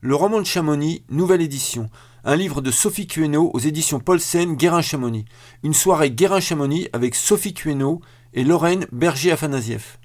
[0.00, 1.88] Le roman de Chamonix, nouvelle édition.
[2.24, 5.24] Un livre de Sophie Queneau aux éditions Paulsen, Guérin-Chamonix.
[5.64, 8.00] Une soirée Guérin-Chamonix avec Sophie Queneau
[8.32, 9.98] et Lorraine Berger-Afanasieff.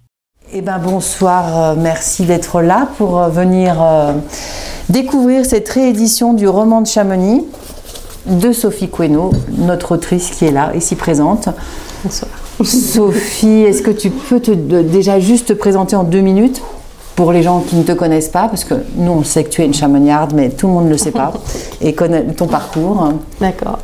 [0.52, 4.14] Eh ben bonsoir, euh, merci d'être là pour euh, venir euh,
[4.90, 7.46] découvrir cette réédition du roman de Chamonix
[8.25, 11.49] de Sophie Queneau, notre autrice qui est là, ici présente.
[12.03, 12.31] Bonsoir.
[12.63, 16.63] Sophie, est-ce que tu peux te, déjà juste te présenter en deux minutes?
[17.16, 19.62] Pour les gens qui ne te connaissent pas, parce que nous on sait que tu
[19.62, 21.34] es une chamoniarde, mais tout le monde ne le sait pas,
[21.81, 23.13] et connaît ton parcours.
[23.40, 23.80] D'accord.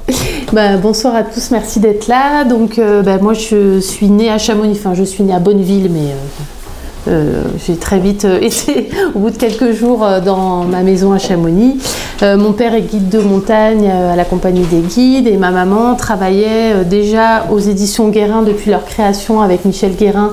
[0.51, 2.43] Bah, bonsoir à tous, merci d'être là.
[2.43, 5.91] Donc euh, bah, moi je suis née à Chamonix, enfin je suis née à Bonneville,
[5.91, 11.13] mais euh, euh, j'ai très vite été au bout de quelques jours dans ma maison
[11.13, 11.77] à Chamonix.
[12.21, 16.83] mon père est guide de montagne à la compagnie des guides et ma maman travaillait
[16.83, 20.31] déjà aux éditions Guérin depuis leur création avec Michel Guérin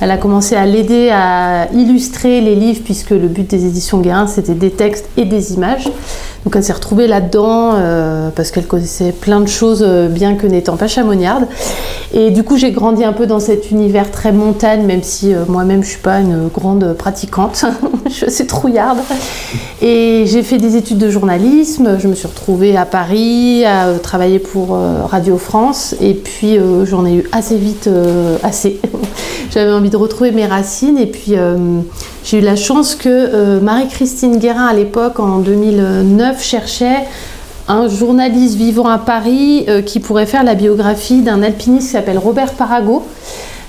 [0.00, 4.26] elle a commencé à l'aider à illustrer les livres puisque le but des éditions Guérin
[4.26, 5.90] c'était des textes et des images.
[6.44, 10.46] Donc elle s'est retrouvée là-dedans euh, parce qu'elle connaissait plein de choses euh, bien que
[10.46, 11.46] n'étant pas chamoniarde.
[12.14, 15.44] Et du coup j'ai grandi un peu dans cet univers très montagne même si euh,
[15.48, 17.64] moi-même je suis pas une grande pratiquante,
[18.08, 18.98] je suis trouillarde.
[19.82, 24.38] Et j'ai fait des études de journalisme, je me suis retrouvée à Paris à travailler
[24.38, 24.78] pour
[25.10, 27.88] Radio France et puis j'en ai eu assez vite
[28.42, 28.80] assez.
[29.50, 31.36] J'avais envie de retrouver mes racines et puis
[32.28, 37.06] j'ai eu la chance que euh, Marie-Christine Guérin, à l'époque, en 2009, cherchait
[37.68, 42.18] un journaliste vivant à Paris euh, qui pourrait faire la biographie d'un alpiniste qui s'appelle
[42.18, 43.02] Robert Parago.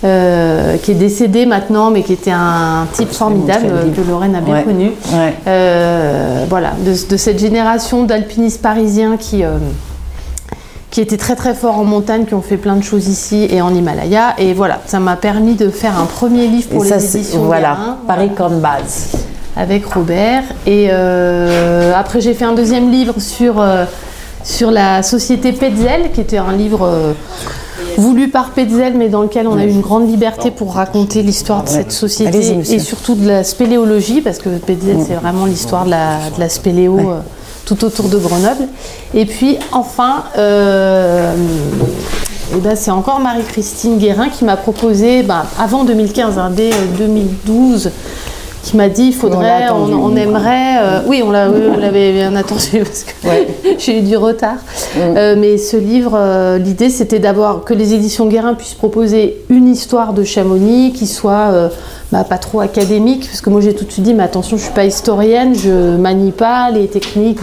[0.05, 4.61] Euh, qui est décédé maintenant, mais qui était un type formidable que Lorraine a bien
[4.61, 4.91] connu.
[5.45, 9.43] voilà, de, cette génération d'alpinistes parisiens qui,
[10.91, 13.61] qui étaient très très forts en montagne, qui ont fait plein de choses ici et
[13.61, 14.33] en Himalaya.
[14.37, 18.31] Et voilà, ça m'a permis de faire un premier livre pour les éditions Voilà, Paris
[18.35, 19.11] comme base.
[19.55, 20.43] Avec Robert.
[20.65, 23.85] Et euh, après, j'ai fait un deuxième livre sur, euh,
[24.43, 27.13] sur la société Petzel, qui était un livre euh,
[27.97, 31.63] voulu par Petzel, mais dans lequel on a eu une grande liberté pour raconter l'histoire
[31.63, 32.39] de cette société
[32.71, 36.49] et surtout de la spéléologie, parce que Petzel, c'est vraiment l'histoire de la, de la
[36.49, 36.99] spéléo
[37.65, 38.67] tout autour de Grenoble.
[39.13, 41.33] Et puis enfin, euh,
[42.55, 47.87] eh ben, c'est encore Marie-Christine Guérin qui m'a proposé, ben, avant 2015, hein, dès 2012,
[47.87, 47.89] euh,
[48.63, 53.11] qui m'a dit il faudrait, on, aimerait, euh, oui, on l'avait bien attendu parce que
[53.77, 54.57] j'ai eu du retard.
[54.95, 60.23] mais ce livre, l'idée c'était d'abord que les éditions Guérin puissent proposer une histoire de
[60.23, 61.69] Chamonix qui soit
[62.11, 64.63] bah, pas trop académique, parce que moi j'ai tout de suite dit, mais attention, je
[64.63, 67.39] suis pas historienne, je manie pas les techniques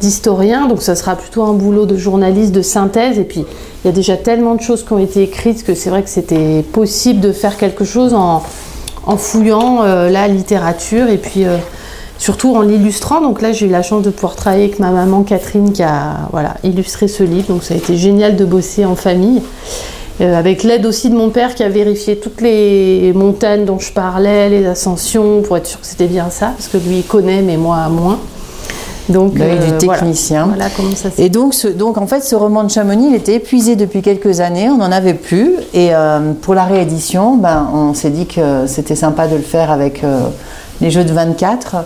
[0.00, 3.44] d'historien, donc ça sera plutôt un boulot de journaliste, de synthèse, et puis
[3.84, 6.10] il y a déjà tellement de choses qui ont été écrites que c'est vrai que
[6.10, 8.42] c'était possible de faire quelque chose en,
[9.08, 11.56] en fouillant euh, la littérature, et puis euh,
[12.18, 13.20] surtout en l'illustrant.
[13.22, 16.28] Donc là, j'ai eu la chance de pouvoir travailler avec ma maman Catherine qui a
[16.30, 19.42] voilà, illustré ce livre, donc ça a été génial de bosser en famille.
[20.20, 23.92] Euh, avec l'aide aussi de mon père qui a vérifié toutes les montagnes dont je
[23.92, 27.40] parlais, les ascensions, pour être sûr que c'était bien ça, parce que lui il connaît,
[27.40, 28.18] mais moi moins.
[29.08, 30.46] Donc, bah du euh, technicien.
[30.46, 33.34] Voilà, comment ça et donc, ce, donc, en fait, ce roman de Chamonix, il était
[33.34, 35.54] épuisé depuis quelques années, on n'en avait plus.
[35.72, 39.70] Et euh, pour la réédition, ben, on s'est dit que c'était sympa de le faire
[39.70, 40.02] avec
[40.80, 41.76] les Jeux de 24.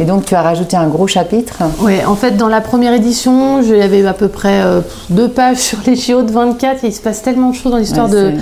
[0.00, 3.62] Et donc tu as rajouté un gros chapitre Oui, en fait dans la première édition,
[3.62, 4.80] j'avais à peu près euh,
[5.10, 7.78] deux pages sur les JO de 24 et il se passe tellement de choses dans
[7.78, 8.32] l'histoire de,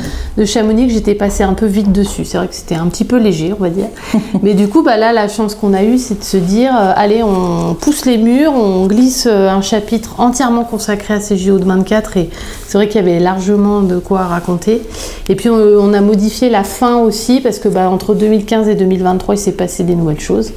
[0.44, 2.24] Chamonix que j'étais passée un peu vite dessus.
[2.24, 3.88] C'est vrai que c'était un petit peu léger, on va dire.
[4.42, 6.92] Mais du coup, bah, là, la chance qu'on a eue, c'est de se dire, euh,
[6.94, 11.58] allez, on pousse les murs, on glisse euh, un chapitre entièrement consacré à ces JO
[11.58, 12.30] de 24 et
[12.68, 14.80] c'est vrai qu'il y avait largement de quoi raconter.
[15.28, 19.34] Et puis on, a modifié la fin aussi parce que bah, entre 2015 et 2023,
[19.34, 20.52] il s'est passé des nouvelles choses.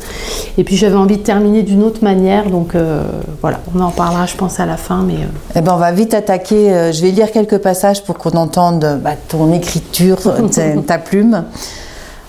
[0.57, 2.49] Et puis j'avais envie de terminer d'une autre manière.
[2.49, 3.03] Donc euh,
[3.41, 5.03] voilà, on en parlera, je pense, à la fin.
[5.03, 5.55] Mais, euh.
[5.55, 6.71] eh ben, on va vite attaquer.
[6.71, 10.17] Euh, je vais lire quelques passages pour qu'on entende bah, ton écriture,
[10.87, 11.45] ta plume.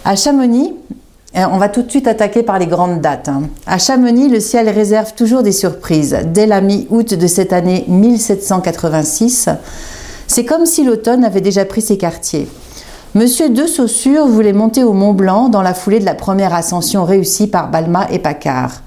[0.05, 0.75] À Chamonix,
[1.35, 3.29] on va tout de suite attaquer par les grandes dates.
[3.29, 3.43] Hein.
[3.67, 6.19] À Chamonix, le ciel réserve toujours des surprises.
[6.27, 9.49] Dès la mi-août de cette année 1786,
[10.27, 12.49] c'est comme si l'automne avait déjà pris ses quartiers.
[13.15, 17.05] Monsieur de Saussure voulait monter au Mont Blanc dans la foulée de la première ascension
[17.05, 18.81] réussie par Balma et Paccard.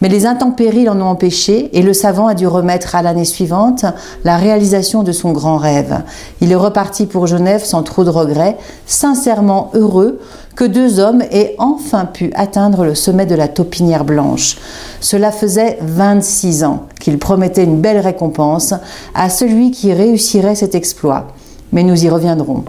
[0.00, 3.84] Mais les intempéries l'en ont empêché et le savant a dû remettre à l'année suivante
[4.24, 6.02] la réalisation de son grand rêve.
[6.40, 8.56] Il est reparti pour Genève sans trop de regrets,
[8.86, 10.18] sincèrement heureux
[10.56, 14.56] que deux hommes aient enfin pu atteindre le sommet de la taupinière blanche.
[15.02, 18.72] Cela faisait 26 ans qu'il promettait une belle récompense
[19.14, 21.26] à celui qui réussirait cet exploit.
[21.72, 22.64] Mais nous y reviendrons.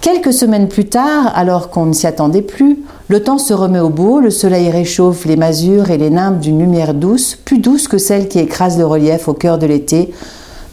[0.00, 3.90] Quelques semaines plus tard, alors qu'on ne s'y attendait plus, le temps se remet au
[3.90, 7.98] beau, le soleil réchauffe les masures et les nimbes d'une lumière douce, plus douce que
[7.98, 10.14] celle qui écrase le relief au cœur de l'été,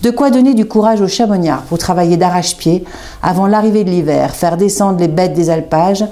[0.01, 2.85] de quoi donner du courage aux chamonniards pour travailler d'arrache-pied
[3.21, 6.05] avant l'arrivée de l'hiver, faire descendre les bêtes des alpages.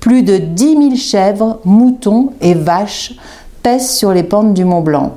[0.00, 3.12] Plus de 10 000 chèvres, moutons et vaches
[3.62, 5.12] pèsent sur les pentes du Mont Blanc.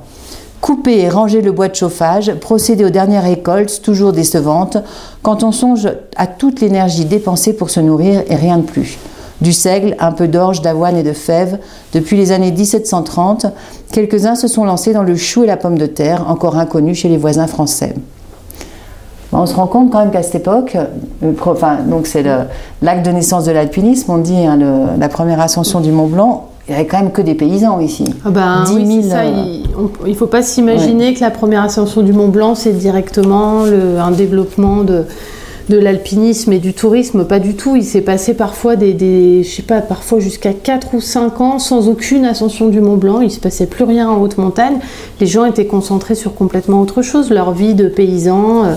[0.66, 4.78] Couper et ranger le bois de chauffage, procéder aux dernières récoltes, toujours décevantes,
[5.22, 8.98] quand on songe à toute l'énergie dépensée pour se nourrir et rien de plus.
[9.40, 11.60] Du seigle, un peu d'orge, d'avoine et de fèves.
[11.92, 13.46] Depuis les années 1730,
[13.92, 17.08] quelques-uns se sont lancés dans le chou et la pomme de terre, encore inconnus chez
[17.08, 17.94] les voisins français.
[19.30, 20.76] On se rend compte quand même qu'à cette époque,
[22.02, 22.24] c'est
[22.82, 24.58] l'acte de naissance de l'alpinisme, on dit hein,
[24.98, 28.04] la première ascension du Mont Blanc, il n'y avait quand même que des paysans ici.
[28.24, 29.62] Ah ben, ça, il
[30.04, 34.10] ne faut pas s'imaginer que la première ascension du Mont Blanc, c'est directement le, un
[34.10, 35.04] développement de,
[35.68, 37.76] de l'alpinisme et du tourisme, pas du tout.
[37.76, 41.88] Il s'est passé parfois des, je sais pas, parfois jusqu'à 4 ou 5 ans sans
[41.88, 43.20] aucune ascension du Mont Blanc.
[43.20, 44.78] Il se passait plus rien en haute montagne.
[45.20, 48.64] Les gens étaient concentrés sur complètement autre chose, leur vie de paysans.
[48.64, 48.74] Euh,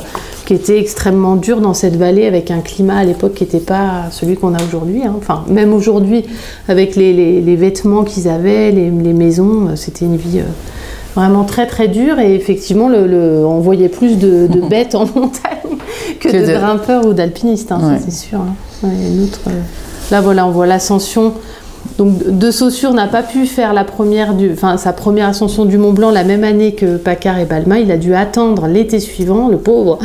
[0.50, 4.06] qui était extrêmement dur dans cette vallée avec un climat à l'époque qui n'était pas
[4.10, 5.04] celui qu'on a aujourd'hui.
[5.04, 5.14] Hein.
[5.16, 6.26] Enfin, même aujourd'hui,
[6.68, 10.50] avec les, vêtements qu'ils avaient, les, maisons, euh, c'était une vie euh,
[11.20, 15.78] vraiment très très dure et effectivement, le, on voyait plus de, bêtes en montagne
[16.20, 18.40] que, de, grimpeurs ou d'alpinistes, hein, c'est sûr.
[18.40, 18.56] Hein.
[18.86, 19.26] Euh,
[20.12, 21.34] là, voilà, on voit l'ascension
[21.98, 25.78] donc De Saussure n'a pas pu faire la première du, enfin, sa première ascension du
[25.78, 27.80] Mont Blanc la même année que Paccard et Balma.
[27.80, 30.00] Il a dû attendre l'été suivant, le pauvre.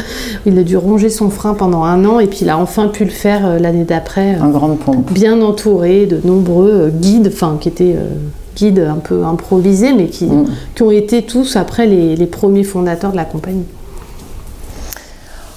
[0.47, 3.05] Il a dû ronger son frein pendant un an et puis il a enfin pu
[3.05, 4.35] le faire euh, l'année d'après.
[4.35, 5.13] Un grand pompe.
[5.13, 8.09] Bien entouré de nombreux euh, guides, enfin qui étaient euh,
[8.55, 10.47] guides un peu improvisés, mais qui, mm.
[10.75, 13.65] qui ont été tous après les premiers fondateurs de la compagnie.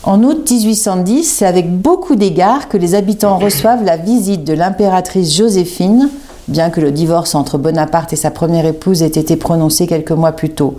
[0.08, 5.36] En août 1810, c'est avec beaucoup d'égards que les habitants reçoivent la visite de l'impératrice
[5.36, 6.10] Joséphine,
[6.48, 10.32] bien que le divorce entre Bonaparte et sa première épouse ait été prononcé quelques mois
[10.32, 10.78] plus tôt.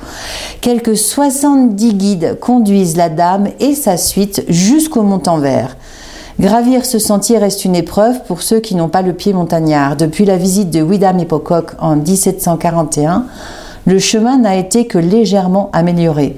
[0.62, 5.76] Quelques 70 guides conduisent la dame et sa suite jusqu'au Montanvert.
[6.40, 9.96] Gravir ce sentier reste une épreuve pour ceux qui n'ont pas le pied montagnard.
[9.96, 13.24] Depuis la visite de Widam et Pocock en 1741,
[13.86, 16.36] le chemin n'a été que légèrement amélioré.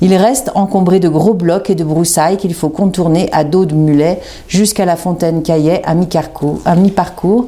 [0.00, 3.74] Il reste encombré de gros blocs et de broussailles qu'il faut contourner à dos de
[3.76, 7.46] mulet jusqu'à la fontaine Caillet à mi-parcours,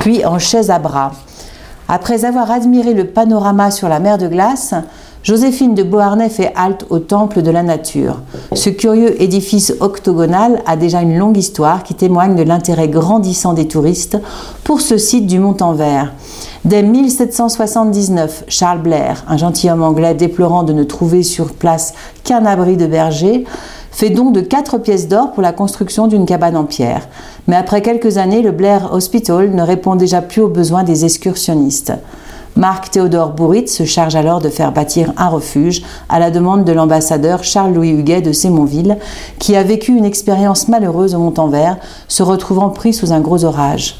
[0.00, 1.12] puis en chaise à bras.
[1.86, 4.74] Après avoir admiré le panorama sur la mer de glace,
[5.26, 8.20] Joséphine de Beauharnais fait halte au Temple de la Nature.
[8.52, 13.66] Ce curieux édifice octogonal a déjà une longue histoire qui témoigne de l'intérêt grandissant des
[13.66, 14.18] touristes
[14.62, 16.12] pour ce site du Mont-en-Vert.
[16.64, 22.76] Dès 1779, Charles Blair, un gentilhomme anglais déplorant de ne trouver sur place qu'un abri
[22.76, 23.46] de berger,
[23.90, 27.08] fait don de 4 pièces d'or pour la construction d'une cabane en pierre.
[27.48, 31.94] Mais après quelques années, le Blair Hospital ne répond déjà plus aux besoins des excursionnistes.
[32.56, 36.72] Marc Théodore Bourrit se charge alors de faire bâtir un refuge à la demande de
[36.72, 38.96] l'ambassadeur Charles-Louis Huguet de Sémonville,
[39.38, 41.76] qui a vécu une expérience malheureuse au Mont-en-Vert,
[42.08, 43.96] se retrouvant pris sous un gros orage.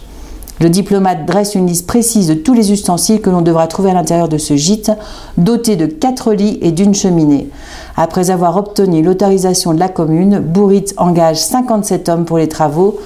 [0.58, 3.94] Le diplomate dresse une liste précise de tous les ustensiles que l'on devra trouver à
[3.94, 4.90] l'intérieur de ce gîte,
[5.36, 7.50] doté de quatre lits et d'une cheminée.
[7.94, 12.98] Après avoir obtenu l'autorisation de la commune, Bourrit engage 57 hommes pour les travaux,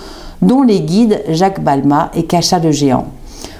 [0.42, 3.06] dont les guides Jacques Balma et Cacha le Géant.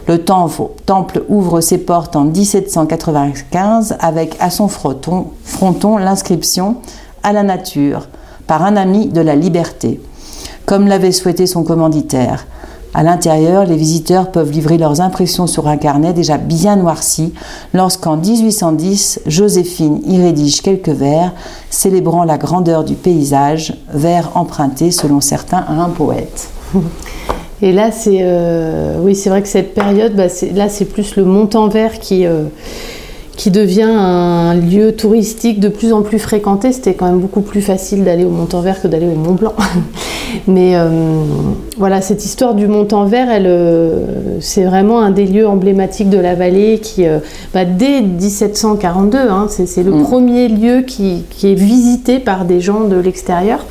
[0.08, 6.76] Le temple ouvre ses portes en 1795 avec à son fronton l'inscription
[7.22, 8.08] à la nature
[8.46, 10.00] par un ami de la liberté,
[10.66, 12.46] comme l'avait souhaité son commanditaire.
[12.92, 17.32] À l'intérieur, les visiteurs peuvent livrer leurs impressions sur un carnet déjà bien noirci
[17.72, 21.32] lorsqu'en 1810, Joséphine y rédige quelques vers
[21.70, 26.50] célébrant la grandeur du paysage, vers empruntés selon certains à un poète.
[27.62, 31.98] Et là, c'est euh, c'est vrai que cette période, bah, là, c'est plus le Montanvert
[31.98, 32.44] qui euh,
[33.36, 36.72] qui devient un lieu touristique de plus en plus fréquenté.
[36.72, 39.54] C'était quand même beaucoup plus facile d'aller au Montanvert que d'aller au Mont Blanc.
[40.46, 40.88] Mais euh,
[41.78, 43.50] voilà, cette histoire du Montanvert, elle,
[44.40, 47.04] c'est vraiment un des lieux emblématiques de la vallée qui,
[47.54, 50.02] bah, dès 1742, hein, c'est, le mm.
[50.02, 53.64] premier lieu qui, qui est visité par des gens de l'extérieur.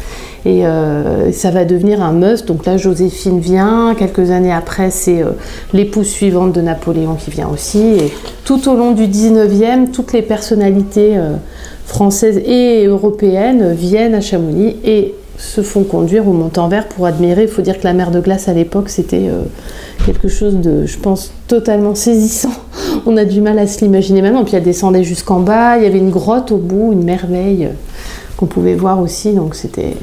[0.45, 2.47] Et euh, ça va devenir un must.
[2.47, 3.93] Donc là, Joséphine vient.
[3.97, 5.31] Quelques années après, c'est euh,
[5.73, 7.79] l'épouse suivante de Napoléon qui vient aussi.
[7.79, 8.13] Et
[8.45, 11.33] tout au long du 19e, toutes les personnalités euh,
[11.85, 17.43] françaises et européennes viennent à Chamonix et se font conduire au Montanvert pour admirer.
[17.43, 19.29] Il faut dire que la mer de glace à l'époque, c'était
[20.05, 22.51] quelque chose de, je pense, totalement saisissant.
[23.05, 24.43] On a du mal à se l'imaginer maintenant.
[24.43, 27.69] Puis elle descendait jusqu'en bas, il y avait une grotte au bout, une merveille
[28.36, 29.34] qu'on pouvait voir aussi.
[29.34, 29.96] Donc c'était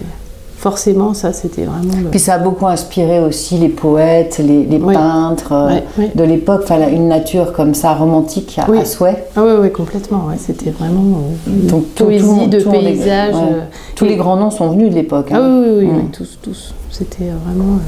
[0.71, 1.95] forcément, ça, c'était vraiment.
[2.03, 4.95] le- Puis ça a beaucoup inspiré aussi les poètes, les, les Oui.
[4.95, 5.79] peintres euh,
[6.15, 6.63] de l'époque.
[6.65, 9.27] Enfin, une nature comme ça, romantique à, à souhait.
[9.37, 10.25] Ah oui, oui, complètement.
[10.29, 13.35] Ouais, c'était vraiment euh, une Donc, poésie tout- de tout les- paysages.
[13.35, 13.41] ouais.
[13.53, 13.61] euh,
[13.95, 15.29] Tous et- les grands noms sont venus de l'époque.
[15.31, 15.63] Ah hein.
[15.63, 16.11] oui, oui, oui, Mm.
[16.11, 16.75] tous, tous.
[16.91, 17.79] C'était vraiment.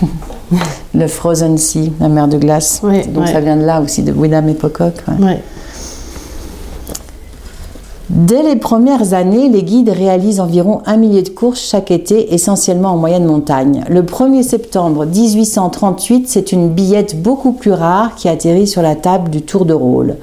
[0.94, 2.80] Le Frozen Sea, la mer de glace.
[3.12, 4.94] Donc ça vient de là aussi, de William et Pocock.
[5.20, 5.42] ouais.
[8.10, 12.90] Dès les premières années, les guides réalisent environ un millier de courses chaque été, essentiellement
[12.90, 13.82] en moyenne montagne.
[13.88, 19.30] Le 1er septembre 1838, c'est une billette beaucoup plus rare qui atterrit sur la table
[19.30, 20.16] du Tour de Rôle.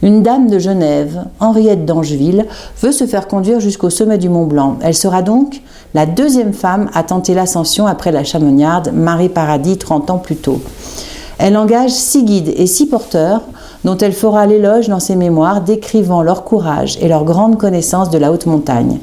[0.00, 2.46] Une dame de Genève, Henriette d'Angeville,
[2.80, 4.76] veut se faire conduire jusqu'au sommet du Mont Blanc.
[4.80, 5.60] Elle sera donc
[5.92, 10.62] la deuxième femme à tenter l'ascension après la chamonniarde, Marie Paradis, 30 ans plus tôt.
[11.38, 13.42] Elle engage six guides et six porteurs,
[13.84, 18.18] dont elle fera l'éloge dans ses mémoires, décrivant leur courage et leur grande connaissance de
[18.18, 19.00] la haute montagne.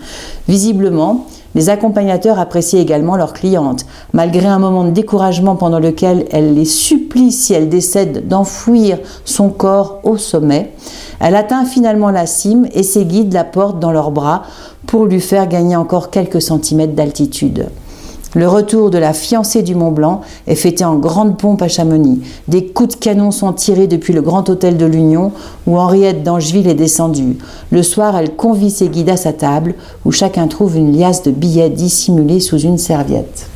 [0.47, 6.53] Visiblement, les accompagnateurs apprécient également leurs clientes, malgré un moment de découragement pendant lequel elle
[6.53, 10.73] les supplie, si elle décède, d'enfouir son corps au sommet.
[11.21, 14.43] Elle atteint finalement la cime et ses guides la portent dans leurs bras
[14.85, 17.69] pour lui faire gagner encore quelques centimètres d'altitude.
[18.35, 22.21] Le retour de la fiancée du Mont Blanc est fêté en grande pompe à Chamonix.
[22.49, 25.31] Des coups de canon sont tirés depuis le grand hôtel de l'Union
[25.65, 27.37] où Henriette d'Angeville est descendue.
[27.71, 29.73] Le soir, elle convie ses guides à sa table
[30.03, 33.47] où chacun trouve une liasse de billets dissimulés sous une serviette.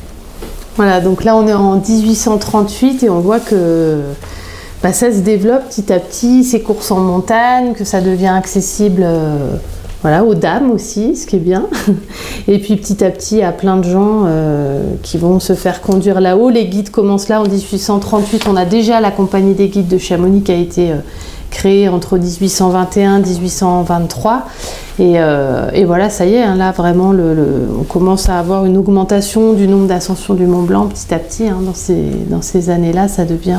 [0.76, 4.00] Voilà, donc là on est en 1838 et on voit que
[4.82, 9.02] bah, ça se développe petit à petit, ces courses en montagne, que ça devient accessible
[9.04, 9.56] euh,
[10.02, 11.66] voilà, aux dames aussi, ce qui est bien.
[12.48, 16.20] Et puis petit à petit, a plein de gens euh, qui vont se faire conduire
[16.20, 16.48] là-haut.
[16.48, 18.46] Les guides commencent là en 1838.
[18.48, 20.96] On a déjà la compagnie des guides de Chamonix qui a été euh,
[21.50, 24.46] créée entre 1821 et 1823.
[24.98, 28.78] Et, euh, et voilà, ça y est, hein, là vraiment, on commence à avoir une
[28.78, 31.48] augmentation du nombre d'ascensions du Mont Blanc petit à petit.
[31.48, 33.58] hein, dans ces années-là, ça devient.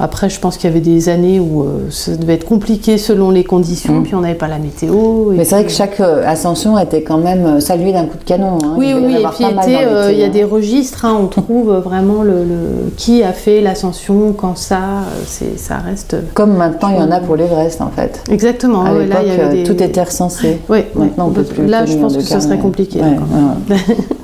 [0.00, 2.98] Euh, après, je pense qu'il y avait des années où euh, ça devait être compliqué
[2.98, 4.02] selon les conditions, Mm.
[4.02, 5.30] puis on n'avait pas la météo.
[5.32, 8.18] Mais c'est vrai que puis- chaque euh, ascension était quand même euh, saluée d'un coup
[8.18, 8.58] de canon.
[8.64, 8.74] hein.
[8.76, 9.44] Oui, oui, et puis
[9.84, 13.60] euh, il y a des registres, hein, on trouve vraiment le, le- qui a fait
[13.60, 16.16] l'ascension, quand ça, euh, ça reste.
[16.34, 18.22] Comme maintenant, il y en a pour l'Everest en fait.
[18.30, 19.62] Exactement, À ouais, là il y avait euh, des...
[19.64, 20.58] tout était recensé.
[20.68, 23.00] Oui, Maintenant, on peut plus Là, je pense que ça serait compliqué.
[23.00, 23.76] Ouais.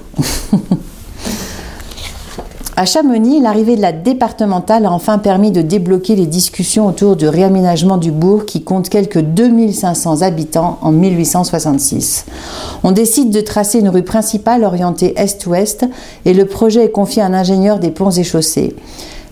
[2.83, 7.29] À Chamonix, l'arrivée de la départementale a enfin permis de débloquer les discussions autour du
[7.29, 12.27] réaménagement du bourg qui compte quelques 2500 habitants en 1866.
[12.83, 15.87] On décide de tracer une rue principale orientée est-ouest
[16.25, 18.75] et le projet est confié à un ingénieur des ponts et chaussées.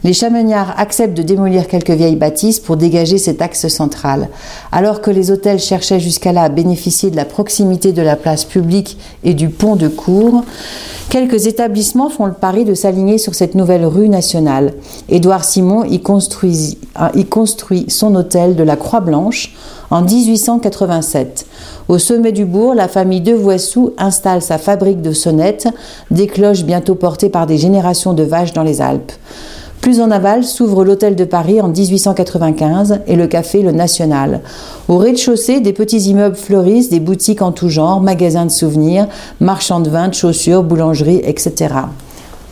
[0.03, 4.29] Les chamoniards acceptent de démolir quelques vieilles bâtisses pour dégager cet axe central.
[4.73, 8.45] Alors que les hôtels cherchaient jusqu'à là à bénéficier de la proximité de la place
[8.45, 10.45] publique et du pont de cour,
[11.11, 14.73] quelques établissements font le pari de s'aligner sur cette nouvelle rue nationale.
[15.11, 16.79] Édouard Simon y construit,
[17.15, 19.55] y construit son hôtel de la Croix-Blanche
[19.91, 21.47] en 1887.
[21.89, 25.69] Au sommet du bourg, la famille de Voissou installe sa fabrique de sonnettes,
[26.11, 29.13] des cloches bientôt portées par des générations de vaches dans les Alpes.
[29.81, 34.41] Plus en aval s'ouvre l'hôtel de Paris en 1895 et le café Le National.
[34.89, 39.07] Au rez-de-chaussée, des petits immeubles fleurissent, des boutiques en tout genre, magasins de souvenirs,
[39.41, 41.75] marchands de vin, de chaussures, boulangeries, etc.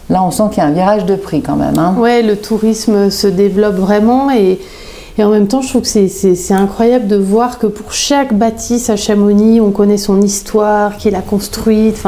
[0.08, 1.78] Là, on sent qu'il y a un virage de prix quand même.
[1.78, 1.94] Hein.
[1.98, 4.58] Ouais, le tourisme se développe vraiment et,
[5.18, 8.88] et en même temps, je trouve que c'est- incroyable de voir que pour chaque bâtisse
[8.88, 12.02] à Chamonix, on connaît son histoire, qui l'a construite.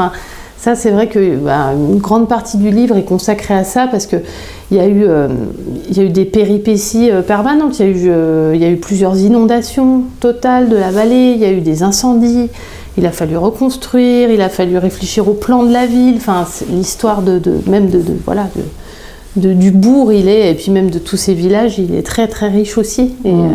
[0.61, 4.05] Ça, c'est vrai que bah, une grande partie du livre est consacrée à ça parce
[4.05, 4.17] que
[4.69, 5.27] il y a eu, euh,
[5.89, 7.79] des péripéties euh, permanentes.
[7.79, 11.31] Il y, a eu, euh, il y a eu plusieurs inondations totales de la vallée.
[11.35, 12.49] Il y a eu des incendies.
[12.95, 14.29] Il a fallu reconstruire.
[14.29, 16.13] Il a fallu réfléchir au plan de la ville.
[16.17, 18.61] Enfin, l'histoire de, de- même de, de- voilà de,
[19.37, 22.27] de- du bourg, il est, et puis même de tous ces villages, il est très
[22.27, 23.13] très riche aussi.
[23.23, 23.49] Et, Mm.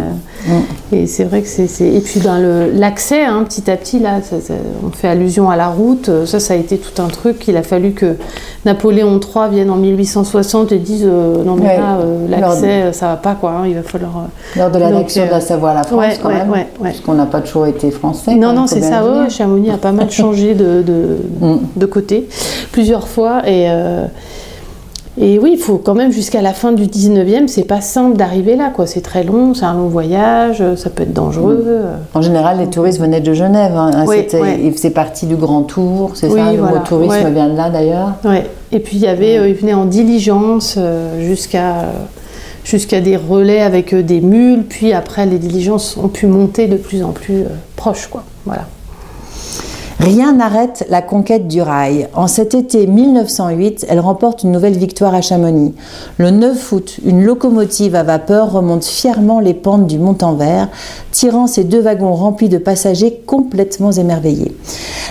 [0.50, 1.66] euh, et c'est vrai que c'est.
[1.88, 4.54] Et puis dans le- l'accès, hein, petit à petit, là, ça- ça-
[4.86, 6.08] on fait allusion à la route.
[6.08, 7.46] euh, Ça, ça a été tout un truc.
[7.48, 8.16] Il a fallu que
[8.64, 11.76] Napoléon III vienne en 1860 et dise euh, non, mais Ouais.
[11.76, 13.50] là, euh, l'accès, ça va pas, quoi.
[13.50, 14.28] hein, il va falloir.
[14.56, 16.66] Lors de l'annexion de la Savoie à la France, ouais, quand ouais, même.
[16.82, 18.34] Parce qu'on n'a pas toujours été français.
[18.34, 19.02] Non, non, c'est ça.
[19.28, 21.58] Chamonix a pas mal changé de, de, Mm.
[21.76, 22.28] de côté
[22.72, 23.42] plusieurs fois.
[23.46, 23.68] Et,
[25.18, 28.54] et oui, il faut quand même jusqu'à la fin du 19e, c'est pas simple d'arriver
[28.56, 28.70] là.
[28.74, 28.86] quoi.
[28.86, 31.64] C'est très long, c'est un long voyage, ça peut être dangereux.
[31.66, 31.94] euh.
[32.14, 33.72] En général, les touristes venaient de Genève.
[33.76, 34.04] hein.
[34.06, 34.60] Oui, C'était- ouais.
[34.62, 37.30] Ils faisaient partie du Grand Tour, c'est Oui, ça Le voilà, mot tourisme ouais.
[37.30, 38.12] vient de là d'ailleurs.
[38.24, 38.44] Ouais.
[38.72, 41.86] Et puis il y avait, euh, ils venaient en diligence euh, jusqu'à
[42.64, 44.64] jusqu'à des relais avec euh, des mules.
[44.68, 48.24] Puis après, les diligences ont pu monter de plus en plus euh, proches, quoi.
[48.44, 48.66] Voilà.
[49.98, 52.08] Rien n'arrête la conquête du rail.
[52.14, 55.74] En cet été 1908, elle remporte une nouvelle victoire à Chamonix.
[56.18, 60.68] Le 9 août, une locomotive à vapeur remonte fièrement les pentes du Mont-en-Vert,
[61.12, 64.54] tirant ses deux wagons remplis de passagers complètement émerveillés.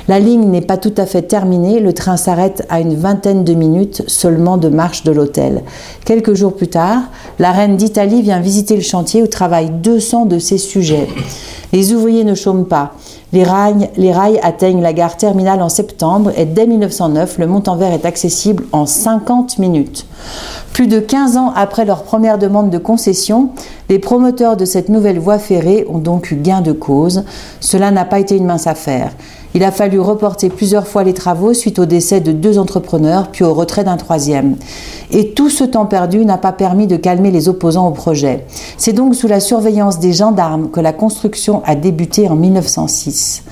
[0.07, 3.53] La ligne n'est pas tout à fait terminée, le train s'arrête à une vingtaine de
[3.55, 5.63] minutes seulement de marche de l'hôtel.
[6.05, 7.01] Quelques jours plus tard,
[7.39, 11.07] la reine d'Italie vient visiter le chantier où travaillent 200 de ses sujets.
[11.73, 12.93] Les ouvriers ne chôment pas.
[13.33, 18.65] Les rails, atteignent la gare terminale en septembre et dès 1909, le Mont-en-Vert est accessible
[18.71, 20.05] en 50 minutes.
[20.73, 23.49] Plus de 15 ans après leur première demande de concession,
[23.89, 27.23] les promoteurs de cette nouvelle voie ferrée ont donc eu gain de cause.
[27.59, 29.11] Cela n'a pas été une mince affaire.
[29.55, 33.45] Il a fallu reporter plusieurs fois les travaux suite au décès de deux entrepreneurs, puis
[33.45, 34.57] au retrait d'un troisième.
[35.11, 38.45] Et tout ce temps perdu n'a pas permis de calmer les opposants au projet.
[38.77, 43.43] C'est donc sous la surveillance des gendarmes que la construction a débuté en 1906.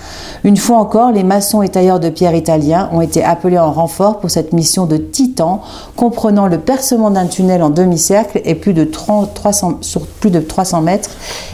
[0.44, 4.20] Une fois encore, les maçons et tailleurs de pierre italiens ont été appelés en renfort
[4.20, 5.62] pour cette mission de titan,
[5.96, 10.82] comprenant le percement d'un tunnel en demi-cercle et plus de 300, sur plus de 300
[10.82, 11.12] mètres,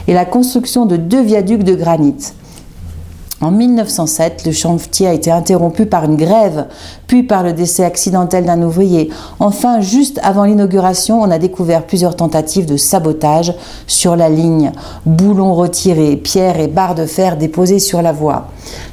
[0.08, 2.32] et la construction de deux viaducs de granit.
[3.42, 6.66] En 1907, le chantier a été interrompu par une grève,
[7.06, 9.08] puis par le décès accidentel d'un ouvrier.
[9.38, 13.54] Enfin, juste avant l'inauguration, on a découvert plusieurs tentatives de sabotage
[13.86, 14.72] sur la ligne.
[15.06, 18.48] Boulons retirés, pierres et barres de fer déposées sur la voie.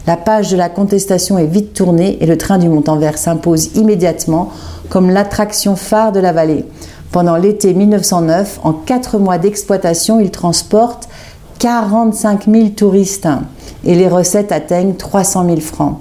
[0.05, 4.51] La page de la contestation est vite tournée et le train du Mont-en-Vert s'impose immédiatement
[4.87, 6.63] comme l'attraction phare de la vallée.
[7.11, 11.09] Pendant l'été 1909, en quatre mois d'exploitation, il transporte
[11.59, 13.27] 45 000 touristes
[13.83, 15.97] et les recettes atteignent 300 000 francs.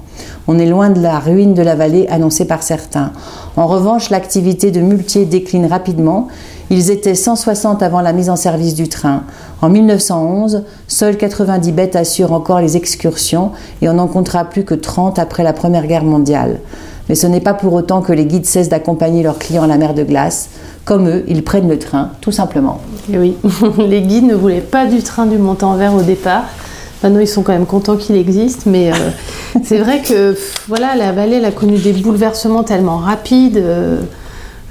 [0.48, 3.12] On est loin de la ruine de la vallée annoncée par certains.
[3.56, 6.28] En revanche, l'activité de muletiers décline rapidement.
[6.68, 9.22] Ils étaient 160 avant la mise en service du train.
[9.62, 14.75] En 1911, seuls 90 bêtes assurent encore les excursions et on n'en comptera plus que
[14.75, 16.60] 30 après la Première Guerre mondiale.
[17.08, 19.76] Mais ce n'est pas pour autant que les guides cessent d'accompagner leurs clients à la
[19.76, 20.50] mer de glace.
[20.84, 22.80] Comme eux, ils prennent le train, tout simplement.
[23.12, 23.36] Et oui,
[23.78, 26.44] les guides ne voulaient pas du train du Montant-Vert au départ.
[27.02, 29.10] Maintenant, ils sont quand même contents qu'il existe, mais euh,
[29.64, 33.58] c'est vrai que voilà, la vallée elle a connu des bouleversements tellement rapides.
[33.58, 34.00] Euh,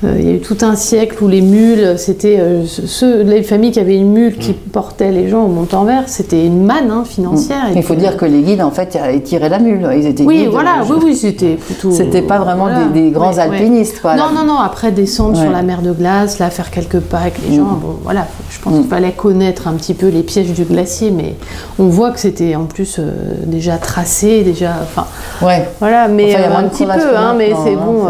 [0.03, 3.71] il y a eu tout un siècle où les mules, c'était euh, ceux, les familles
[3.71, 4.69] qui avaient une mule qui mm.
[4.73, 7.69] portaient les gens au Mont-en-Vert, c'était une manne hein, financière.
[7.69, 7.77] Mm.
[7.77, 9.87] Il faut dire que les guides, en fait, ils tiraient la mule.
[9.95, 11.91] Ils étaient oui, voilà, oui, oui, c'était plutôt.
[11.91, 14.15] C'était pas vraiment des, grands alpinistes, quoi.
[14.15, 14.57] Non, non, non.
[14.57, 17.63] Après, descendre sur la mer de glace, là, faire quelques pas avec les gens.
[17.63, 17.79] Mm.
[17.81, 21.35] Bon, voilà, je pense qu'il fallait connaître un petit peu les pièges du glacier, mais
[21.79, 23.11] on voit que c'était en plus euh,
[23.45, 24.73] déjà tracé, déjà.
[24.83, 25.05] Enfin,
[25.41, 25.69] ouais.
[25.79, 28.07] Voilà, mais un petit peu, hein, mais c'est bon.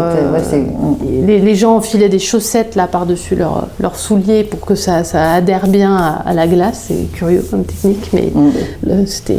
[1.24, 5.32] les, les gens enfilaient des chaussettes là par-dessus leurs leur souliers pour que ça, ça
[5.32, 6.86] adhère bien à, la glace.
[6.88, 9.06] C'est curieux comme technique, mais mm.
[9.06, 9.38] c'était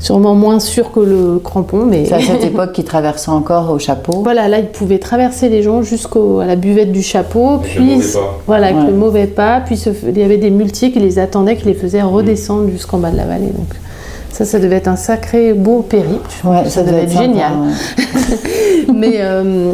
[0.00, 1.84] sûrement moins sûr que le crampon.
[1.86, 2.04] Mais...
[2.06, 4.22] C'est à cette époque qu'ils traversaient encore au chapeau.
[4.22, 8.00] Voilà, là ils pouvaient traverser les gens jusqu'à la buvette du chapeau, puis
[8.46, 11.66] voilà, avec le mauvais pas, puis il y avait des muletiers qui les attendaient, qui
[11.66, 13.46] les faisaient redescendre jusqu'en bas de la vallée.
[13.46, 13.68] Donc
[14.36, 16.28] ça, ça devait être un sacré beau périple.
[16.44, 17.52] Ouais, ça, devait être, génial.
[18.94, 19.72] mais euh,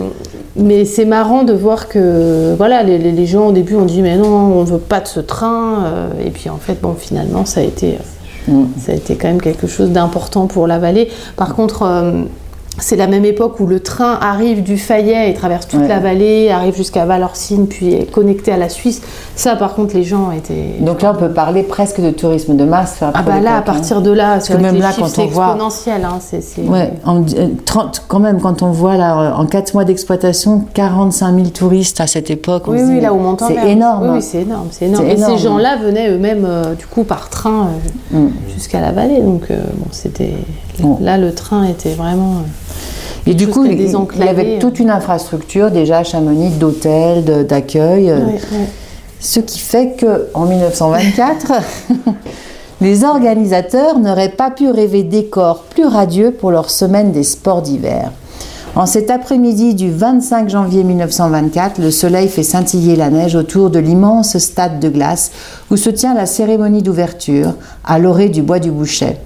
[0.56, 4.26] mais c'est marrant de voir que voilà, les, gens au début ont dit mais non,
[4.26, 5.84] on veut pas de ce train.
[5.84, 7.98] Euh, et puis en fait, bon, finalement, ça a été,
[8.48, 8.66] euh, mm.
[8.78, 11.08] ça a été quand même quelque chose d'important pour la vallée.
[11.36, 12.24] Par contre, euh,
[12.78, 16.50] c'est la même époque où le train arrive du Fayet et traverse toute la vallée,
[16.50, 19.02] arrive jusqu'à Valorcine, puis est connecté à la Suisse.
[19.36, 20.76] Ça, par contre, les gens étaient.
[20.80, 23.00] Donc là, on peut parler presque de tourisme de masse.
[23.02, 26.04] Ah bah là, à partir de là, c'est même là, quand on voit exponentiel.
[26.04, 26.18] Hein,
[26.66, 27.22] Ouais, en,
[27.64, 32.00] 30, euh, quand même, quand on voit là, en 4 mois d'exploitation, 45 000 touristes
[32.00, 32.64] à cette époque.
[32.68, 33.48] Oui, oui, là au montant.
[33.48, 34.14] C'est énorme.
[34.14, 35.06] Oui, c'est énorme, c'est énorme.
[35.06, 37.68] Et ces gens-là venaient eux-mêmes, euh, du coup, par train
[38.14, 38.30] euh, mm.
[38.54, 39.20] jusqu'à la vallée.
[39.20, 40.32] Donc, bon, c'était.
[41.00, 42.42] Là, le train était vraiment.
[43.26, 48.12] Et du coup, il, y avait toute une infrastructure déjà à Chamonix d'hôtels, d'accueil.
[49.20, 51.52] Ce qui fait qu'en 1924,
[52.80, 58.10] les organisateurs n'auraient pas pu rêver décors plus radieux pour leur semaine des sports d'hiver.
[58.74, 63.78] En cet après-midi du 25 janvier 1924, le soleil fait scintiller la neige autour de
[63.78, 65.30] l'immense stade de glace
[65.70, 67.52] où se tient la cérémonie d'ouverture
[67.84, 69.18] à l'orée du bois du Bouchet.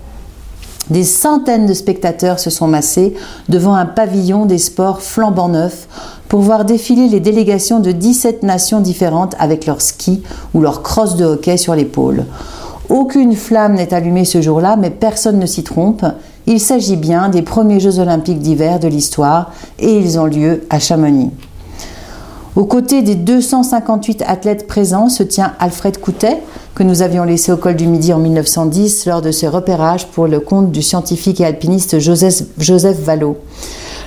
[0.90, 3.14] Des centaines de spectateurs se sont massés
[3.48, 5.88] devant un pavillon des sports flambant neufs
[6.28, 10.22] pour voir défiler les délégations de 17 nations différentes avec leurs skis
[10.54, 12.24] ou leurs crosses de hockey sur l'épaule.
[12.88, 16.04] Aucune flamme n'est allumée ce jour-là, mais personne ne s'y trompe.
[16.46, 20.78] Il s'agit bien des premiers Jeux olympiques d'hiver de l'histoire et ils ont lieu à
[20.78, 21.32] Chamonix.
[22.56, 26.38] Aux côtés des 258 athlètes présents se tient Alfred Coutet,
[26.74, 30.26] que nous avions laissé au col du Midi en 1910 lors de ses repérages pour
[30.26, 32.96] le compte du scientifique et alpiniste Joseph, Joseph.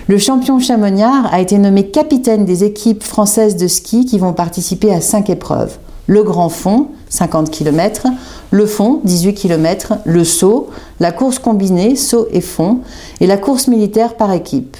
[0.07, 4.91] Le champion chamonniard a été nommé capitaine des équipes françaises de ski qui vont participer
[4.91, 5.77] à cinq épreuves.
[6.07, 8.07] Le grand fond, 50 km,
[8.49, 12.79] le fond, 18 km, le saut, la course combinée, saut et fond,
[13.19, 14.75] et la course militaire par équipe.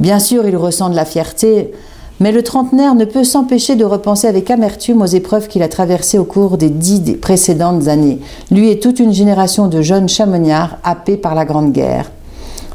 [0.00, 1.74] Bien sûr, il ressent de la fierté,
[2.20, 6.18] mais le trentenaire ne peut s'empêcher de repenser avec amertume aux épreuves qu'il a traversées
[6.18, 11.16] au cours des dix précédentes années, lui et toute une génération de jeunes chamonniards happés
[11.16, 12.10] par la Grande Guerre.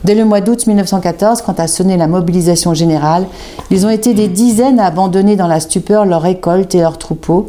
[0.04, 3.28] Dès le mois d'août 1914, quand a sonné la mobilisation générale,
[3.70, 7.48] ils ont été des dizaines à abandonner dans la stupeur leur récolte et leurs troupeaux.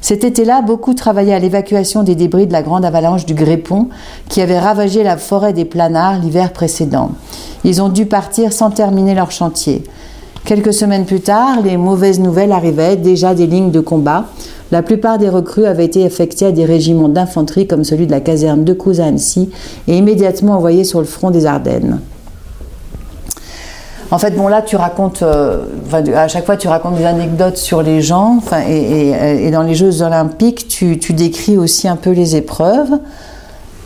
[0.00, 3.88] Cet été-là, beaucoup travaillaient à l'évacuation des débris de la grande avalanche du Grépon
[4.28, 7.12] qui avait ravagé la forêt des Planards l'hiver précédent.
[7.62, 9.84] Ils ont dû partir sans terminer leur chantier.
[10.44, 14.24] Quelques semaines plus tard, les mauvaises nouvelles arrivaient, déjà des lignes de combat.
[14.72, 18.20] La plupart des recrues avaient été affectées à des régiments d'infanterie comme celui de la
[18.20, 19.50] caserne de Annecy
[19.86, 22.00] et immédiatement envoyés sur le front des Ardennes.
[24.10, 25.64] En fait, bon là, tu racontes, euh,
[26.14, 30.68] à chaque fois, tu racontes des anecdotes sur les gens, et, dans les Jeux Olympiques,
[30.68, 32.98] tu, tu, décris aussi un peu les épreuves.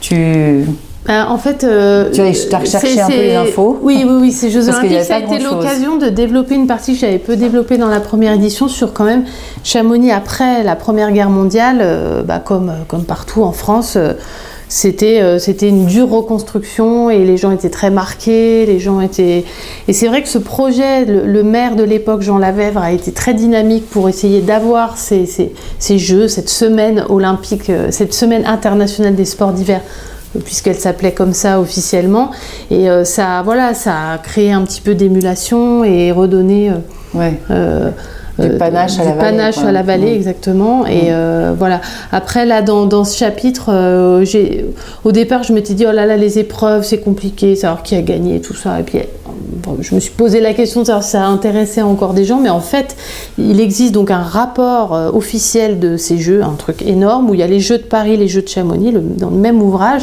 [0.00, 0.66] Tu
[1.06, 3.78] bah, en fait, euh, tu as, recherché un peu les infos.
[3.82, 4.32] Oui, oui, oui.
[4.32, 7.78] Ces Jeux Olympiques, ça a été l'occasion de développer une partie que j'avais peu développée
[7.78, 9.24] dans la première édition sur quand même
[9.62, 13.94] Chamonix après la Première Guerre mondiale, euh, bah, comme, comme partout en France.
[13.96, 14.14] Euh,
[14.68, 19.44] c'était c'était une dure reconstruction et les gens étaient très marqués, les gens étaient
[19.86, 23.32] et c'est vrai que ce projet, le, maire de l'époque Jean Lavèvre a été très
[23.32, 29.24] dynamique pour essayer d'avoir ces, ces, ces, jeux, cette semaine olympique, cette semaine internationale des
[29.24, 29.82] sports d'hiver
[30.44, 32.30] puisqu'elle s'appelait comme ça officiellement.
[32.70, 36.70] Et euh, ça, voilà, ça a créé un petit peu d'émulation et redonné.
[36.70, 36.74] Euh,
[37.14, 37.40] ouais.
[37.50, 37.90] Euh,
[38.38, 39.18] du panache à la vallée.
[39.18, 40.84] Panache à la vallée, exactement.
[40.86, 41.10] Et
[41.58, 41.80] voilà.
[42.12, 44.66] Après, là, dans, dans ce chapitre, j'ai,
[45.04, 48.02] au départ, je m'étais dit, oh là là, les épreuves, c'est compliqué, savoir qui a
[48.02, 48.78] gagné, tout ça.
[48.78, 48.98] Et puis,
[49.80, 52.48] je me suis posé la question de savoir si ça intéressait encore des gens, mais
[52.48, 52.96] en fait,
[53.38, 57.40] il existe donc un rapport euh, officiel de ces jeux, un truc énorme, où il
[57.40, 60.02] y a les jeux de Paris, les jeux de Chamonix, dans le même ouvrage.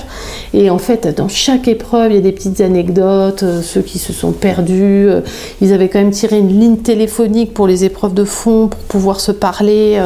[0.53, 3.99] Et en fait, dans chaque épreuve, il y a des petites anecdotes, euh, ceux qui
[3.99, 5.07] se sont perdus.
[5.07, 5.21] Euh,
[5.61, 9.19] ils avaient quand même tiré une ligne téléphonique pour les épreuves de fond, pour pouvoir
[9.19, 10.01] se parler.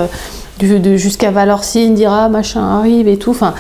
[0.95, 3.31] jusqu'à Valorcine, dira machin arrive et tout.
[3.31, 3.53] Enfin,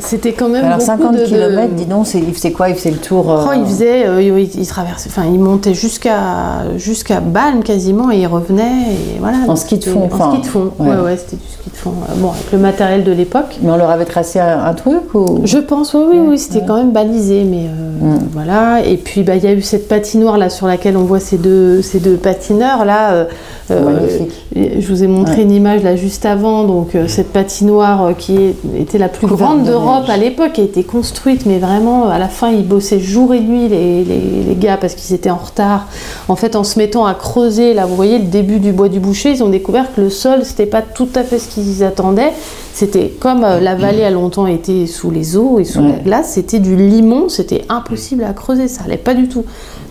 [0.00, 0.64] c'était quand même.
[0.64, 2.68] Alors 50 km, dis donc, il faisait quoi?
[2.68, 6.76] Il faisait le tour euh, oh, Il faisait, euh, il, traversait, enfin, il montait jusqu'à
[6.76, 9.38] jusqu'à Balme quasiment et il revenait et voilà.
[9.48, 10.08] En ski de fond.
[10.12, 10.70] En ski de fond.
[10.78, 11.92] Ouais, ouais, c'était du ski de fond.
[12.08, 13.58] Euh, bon, avec le matériel de l'époque.
[13.62, 15.40] Mais on leur avait tracé un, truc ou?
[15.44, 18.28] Je pense, oui, oui, oui, c'était quand même balisé, mais mm.
[18.32, 18.84] voilà.
[18.84, 21.38] Et puis, bah, il y a eu cette patinoire là sur laquelle on voit ces
[21.38, 23.26] deux ces deux patineurs là.
[23.70, 29.08] je vous ai montré une image là juste avant, donc cette patinoire qui était la
[29.08, 32.98] plus grande d'Europe à l'époque a été construite, mais vraiment à la fin ils bossaient
[32.98, 35.86] jour et nuit les, les, gars parce qu'ils étaient en retard.
[36.28, 38.98] En fait, en se mettant à creuser, là vous voyez le début du bois du
[38.98, 42.32] boucher, ils ont découvert que le sol c'était pas tout à fait ce qu'ils attendaient.
[42.72, 46.32] C'était comme euh, la vallée a longtemps été sous les eaux et sous la glace,
[46.32, 49.44] c'était du limon, c'était impossible à creuser, ça allait pas du tout.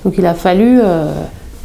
[0.04, 1.14] Donc il a fallu euh,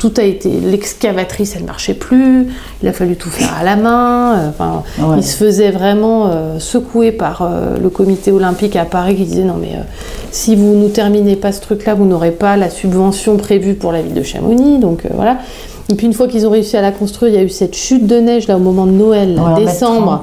[0.00, 0.48] tout a été.
[0.48, 2.48] L'excavatrice, elle marchait plus.
[2.82, 4.32] Il a fallu tout faire à la main.
[4.32, 4.82] Euh, enfin,
[5.16, 9.44] Il se faisait vraiment euh, secouer par euh, le comité olympique à Paris qui disait
[9.44, 9.74] non mais
[10.30, 14.00] si vous ne terminez pas ce truc-là, vous n'aurez pas la subvention prévue pour la
[14.00, 14.78] ville de Chamonix.
[14.78, 15.36] Donc voilà.
[15.90, 17.76] Et puis une fois qu'ils ont réussi à la construire, il y a eu cette
[17.76, 20.20] chute de neige là au moment de Noël, décembre,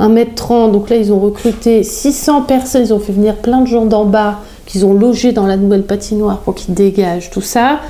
[0.00, 0.52] 1m30.
[0.52, 0.68] Hein.
[0.68, 4.06] Donc là, ils ont recruté 600 personnes, ils ont fait venir plein de gens d'en
[4.06, 7.80] bas qu'ils ont logé dans la nouvelle patinoire pour qu'ils dégagent tout ça.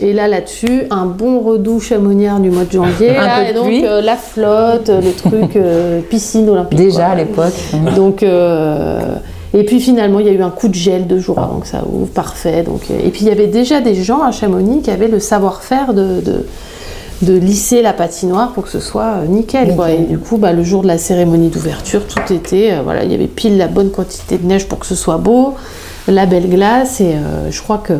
[0.00, 3.16] Et là, là-dessus, un bon redoux chamoniard du mois de janvier.
[3.48, 6.78] et donc, euh, la flotte, le truc, euh, piscine olympique.
[6.78, 7.54] Déjà à l'époque.
[7.94, 9.16] Donc, euh,
[9.52, 11.68] et puis finalement, il y a eu un coup de gel deux jours avant que
[11.68, 12.08] ça ouvre.
[12.08, 12.64] Parfait.
[12.64, 15.94] Donc, et puis, il y avait déjà des gens à Chamonix qui avaient le savoir-faire
[15.94, 16.20] de,
[17.22, 19.76] de, lisser la patinoire pour que ce soit nickel.
[19.88, 22.72] Et du coup, bah, le jour de la cérémonie d'ouverture, tout était.
[22.82, 25.54] voilà, il y avait pile la bonne quantité de neige pour que ce soit beau,
[26.08, 27.00] la belle glace.
[27.00, 27.14] Et
[27.48, 27.94] je crois que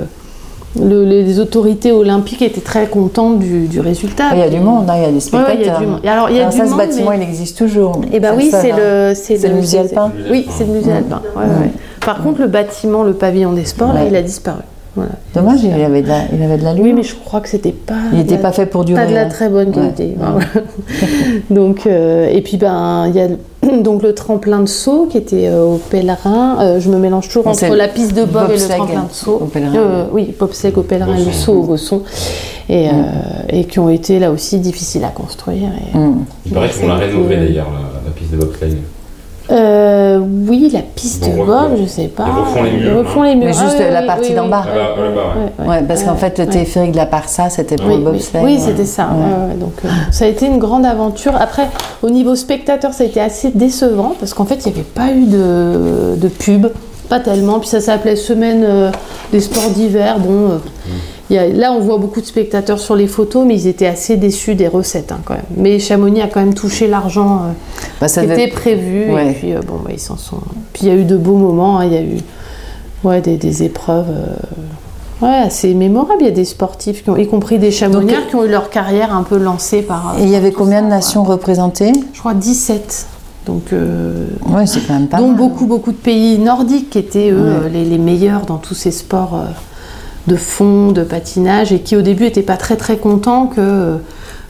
[0.80, 4.30] les autorités olympiques étaient très contentes du, résultat.
[4.32, 5.54] Il y a du monde, hein, il y a des spectateurs.
[5.58, 6.00] il y a du monde.
[6.06, 8.00] Alors, il y a ça, ce bâtiment, il existe toujours.
[8.12, 10.10] Eh ben oui, c'est le, c'est le, musée alpin.
[10.30, 11.22] Oui, c'est le musée alpin.
[12.04, 14.62] Par contre, le bâtiment, le pavillon des sports, là, il a disparu.
[15.34, 17.72] Dommage, il avait, de la, il avait de la Oui, mais je crois que c'était
[17.72, 17.94] pas.
[18.12, 19.02] Il n'était pas fait pour durer.
[19.02, 19.28] Pas de la hein.
[19.28, 20.14] très bonne qualité.
[21.50, 23.28] Donc, euh, et puis, ben, il y a
[23.82, 26.58] donc le tremplin de saut qui était euh, au pèlerin.
[26.60, 29.38] Euh, je me mélange toujours entre la piste de bob et le tremplin de saut.
[29.42, 29.74] au pèlerin.
[29.76, 32.02] Euh, oui, bobsleigh au pèlerin et le saut au.
[32.68, 32.92] Et, euh,
[33.50, 35.68] et qui ont été là aussi difficiles à construire.
[35.94, 36.24] et- Mm.
[36.46, 38.76] Il paraît qu'ils vont la euh, d'ailleurs, la, la piste de bobsleigh.
[39.50, 42.24] Euh, oui, la piste de bob, je sais pas.
[42.26, 43.44] ils refont les murs, Ils refont les murs.
[43.46, 44.50] Mais juste Ah, oui, la partie oui, d'en oui.
[44.50, 44.64] bas.
[44.64, 45.22] Ah bah, ouais, bah,
[45.64, 45.68] ouais.
[45.68, 46.50] Ouais, parce qu'en fait, le ouais.
[46.50, 48.04] téléphérique de la Parsa, c'était pour Oui, le oui.
[48.12, 48.42] bobsleigh.
[48.42, 48.58] Oui, ouais.
[48.58, 49.08] c'était ça.
[49.12, 49.18] Ouais.
[49.22, 49.54] ouais, ouais.
[49.60, 51.34] donc, euh, ça a été une grande aventure.
[51.38, 51.68] Après,
[52.02, 55.12] au niveau spectateur, ça a été assez décevant parce qu'en fait, il n'y avait pas
[55.12, 56.68] eu de, de pub,
[57.10, 57.58] pas tellement.
[57.60, 58.90] Puis ça s'appelait Semaine euh,
[59.30, 60.18] des sports d'hiver.
[60.20, 63.54] Bon, euh, il y a- là, on voit beaucoup de spectateurs sur les photos, mais
[63.54, 65.44] ils étaient assez déçus des recettes hein, quand même.
[65.56, 67.52] Mais Chamonix a quand même touché l'argent euh,
[68.00, 69.10] Bah, qui devait- était prévu.
[69.12, 69.30] Ouais.
[69.30, 70.38] Et puis, euh, bon, bah, ils s'en sont.
[70.72, 71.78] Puis il y a eu de beaux moments.
[71.78, 71.84] hein.
[71.86, 72.18] Il y a eu
[73.04, 74.06] ouais, des, des épreuves.
[74.10, 74.34] euh,
[75.22, 76.20] Ouais, assez mémorables.
[76.20, 78.48] Il y a des sportifs, qui ont, y compris des chamonnières, Donc, qui ont eu
[78.48, 80.16] leur carrière un peu lancée par.
[80.18, 83.06] Et il y avait combien ça, de nations représentées Je crois 17.
[83.46, 85.36] Donc, euh, Ouais, c'est quand même pas dont mal.
[85.36, 87.70] beaucoup, beaucoup de pays nordiques qui étaient, eux, Ouais.
[87.72, 89.44] les, les meilleurs dans tous ces sports euh,
[90.26, 93.60] de fond, de patinage, et qui au début n'étaient pas très, très contents que.
[93.60, 93.96] euh,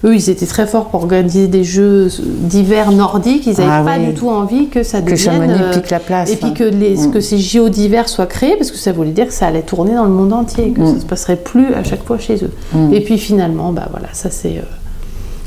[0.05, 3.47] eux, ils étaient très forts pour organiser des jeux d'hiver nordiques.
[3.47, 4.09] Ils n'avaient Ah pas oui.
[4.09, 5.35] du tout envie que ça Que devienne.
[5.41, 6.31] Chamonix euh, pique la place.
[6.31, 6.55] et puis hein.
[6.55, 7.11] que, les, Mm.
[7.11, 9.95] que ces JO d'hiver soient créés, parce que ça voulait dire que ça allait tourner
[9.95, 10.95] dans le monde entier, que Mm.
[10.95, 12.51] ça se passerait plus à chaque fois chez eux.
[12.75, 12.93] Mm.
[12.93, 14.67] Et puis finalement, bah voilà, ça s'est euh,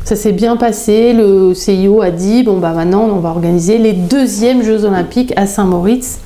[0.06, 1.14] ça s'est bien passé.
[1.14, 5.46] Le CIO a dit bon bah maintenant on va organiser les deuxièmes Jeux Olympiques à
[5.46, 6.18] Saint-Moritz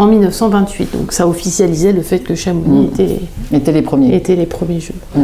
[0.00, 0.96] en 1928.
[0.96, 2.92] Donc ça officialisait le fait que Chamonix Mm.
[2.92, 4.14] était, les, Étaient les premiers.
[4.16, 4.94] était les premiers Jeux.
[5.14, 5.20] Mm.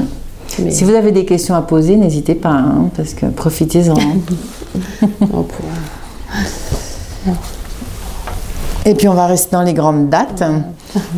[0.63, 3.95] Mais Si vous avez des questions à poser, n'hésitez pas, hein, parce que profitez-en.
[8.85, 10.45] Et puis on va rester dans les grandes dates.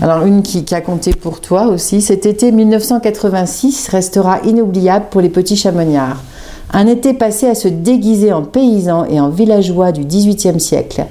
[0.00, 5.20] Alors une qui, qui a compté pour toi aussi, cet été 1986 restera inoubliable pour
[5.20, 6.22] les petits chamoniards.
[6.72, 11.04] Un été passé à se déguiser en paysans et en villageois du XVIIIe siècle.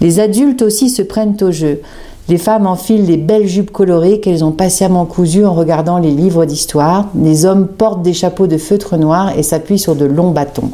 [0.00, 1.80] Les adultes aussi se prennent au jeu.
[2.28, 6.46] Les femmes enfilent les belles jupes colorées qu'elles ont patiemment cousues en regardant les livres
[6.46, 7.08] d'histoire.
[7.14, 10.70] Les hommes portent des chapeaux de feutre noir et s'appuient sur de longs bâtons.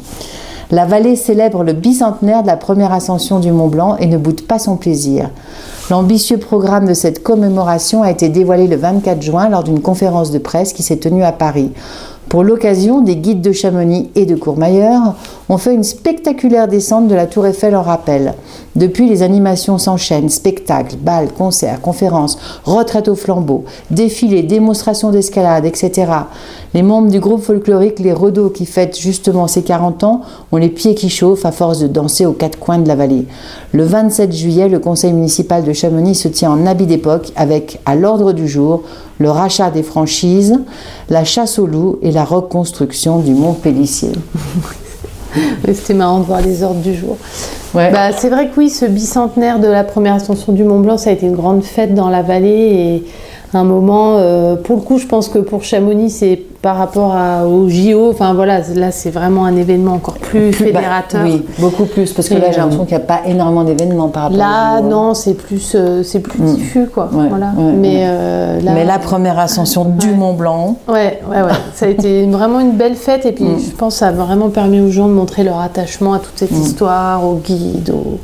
[0.71, 4.43] La vallée célèbre le bicentenaire de la première ascension du Mont Blanc et ne boude
[4.43, 5.29] pas son plaisir.
[5.89, 10.37] L'ambitieux programme de cette commémoration a été dévoilé le 24 juin lors d'une conférence de
[10.37, 11.71] presse qui s'est tenue à Paris.
[12.29, 15.15] Pour l'occasion, des guides de Chamonix et de Courmayeur
[15.51, 18.35] ont fait une spectaculaire descente de la Tour Eiffel en rappel.
[18.77, 26.09] Depuis, les animations s'enchaînent spectacles, balles, concerts, conférences, retraites au flambeau, défilés, démonstrations d'escalade, etc.
[26.73, 30.21] Les membres du groupe folklorique Les Redos, qui fêtent justement ses 40 ans,
[30.53, 33.25] ont les pieds qui chauffent à force de danser aux quatre coins de la vallée.
[33.73, 37.95] Le 27 juillet, le conseil municipal de Chamonix se tient en habit d'époque avec, à
[37.95, 38.83] l'ordre du jour,
[39.19, 40.57] le rachat des franchises,
[41.09, 44.13] la chasse au loup et la reconstruction du Mont Pélissier.
[45.73, 47.17] C'était marrant de voir les ordres du jour.
[47.73, 47.91] Ouais.
[47.91, 51.09] Bah, c'est vrai que oui, ce bicentenaire de la première ascension du Mont Blanc, ça
[51.09, 53.03] a été une grande fête dans la vallée et
[53.59, 57.47] un moment, euh, pour le coup, je pense que pour Chamonix, c'est par rapport à,
[57.47, 61.21] au JO, enfin voilà, là c'est vraiment un événement encore plus Plus- bah, fédérateur.
[61.23, 63.63] oui, beaucoup plus, parce que Et, là j'ai euh, l'impression qu'il n'y a pas énormément
[63.63, 66.55] d'événements par rapport Là, non, c'est plus, euh, c'est plus Mm.
[66.55, 67.09] diffus, quoi.
[67.11, 67.47] Ouais, voilà.
[67.57, 68.03] ouais, Mais, ouais.
[68.05, 70.11] euh, là, Mais la première ascension du.
[70.13, 71.51] Mont Blanc, Ouais, ouais, ouais.
[71.73, 73.59] ça a été vraiment une belle fête et puis Mm.
[73.59, 76.37] je pense que ça a vraiment permis aux gens de montrer leur attachement à toute
[76.37, 76.61] cette Mm.
[76.61, 78.19] histoire, aux guides, aux...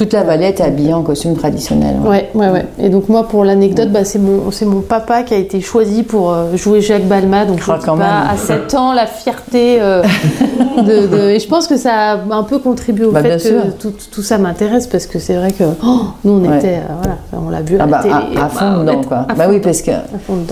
[0.00, 1.96] toute la vallée était habillée en costume traditionnel.
[2.02, 2.30] ouais.
[2.34, 2.66] Ouais, ouais, ouais.
[2.78, 6.04] Et donc moi, pour l'anecdote, bah, c'est mon, c'est mon papa qui a été choisi
[6.04, 7.44] pour euh, jouer Jacques Balma.
[7.44, 8.30] Donc je Ah, dis quand pas, même.
[8.32, 10.02] à 7 ans, la fierté euh,
[10.78, 13.70] de, de- Et je pense que ça a un peu contribué au Bah, fait que
[13.78, 16.56] tout, tout ça m'intéresse parce que c'est vrai que oh, nous, on Ouais.
[16.56, 18.14] était, euh, voilà, on l'a vu à Ah la bah, télé.
[18.14, 19.26] à, à bah, fond on dedans quoi.
[19.28, 19.90] à Bah oui dedans, parce que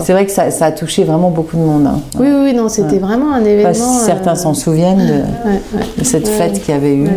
[0.03, 1.87] c'est vrai que ça, ça a touché vraiment beaucoup de monde.
[1.87, 1.99] hein.
[2.19, 3.99] Oui, oui, non, c'était vraiment un Je événement.
[4.05, 7.09] certains euh, s'en souviennent de, de cette fête qu'il y avait eu.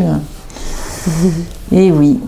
[1.73, 2.19] Et oui.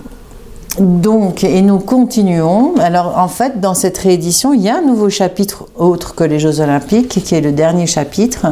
[0.80, 2.74] Donc, et nous continuons.
[2.80, 6.40] Alors, en fait, dans cette réédition, il y a un nouveau chapitre autre que les
[6.40, 8.46] Jeux Olympiques, qui est le dernier chapitre,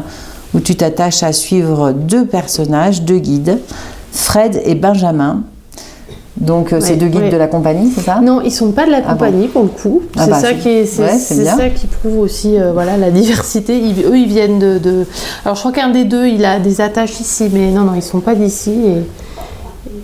[0.54, 3.58] où tu t'attaches à suivre deux personnages, deux guides,
[4.12, 5.42] Fred et Benjamin.
[6.36, 7.30] Donc, euh, c'est Ouais, deux guides ouais.
[7.30, 8.20] de la compagnie, c'est ça?
[8.22, 10.02] Non, ils sont pas de la Ah bon compagnie pour le coup.
[10.16, 11.56] Ah c'est bah, ça c'est- qui est, c'est, ouais, c'est c'est bien.
[11.56, 13.78] ça qui prouve aussi euh, voilà la diversité.
[13.78, 15.06] Ils- eux, ils viennent de, de-
[15.44, 18.02] Alors, je crois qu'un des deux, il a des attaches ici, mais non, non, ils
[18.02, 18.70] sont pas d'ici.
[18.70, 19.02] Et...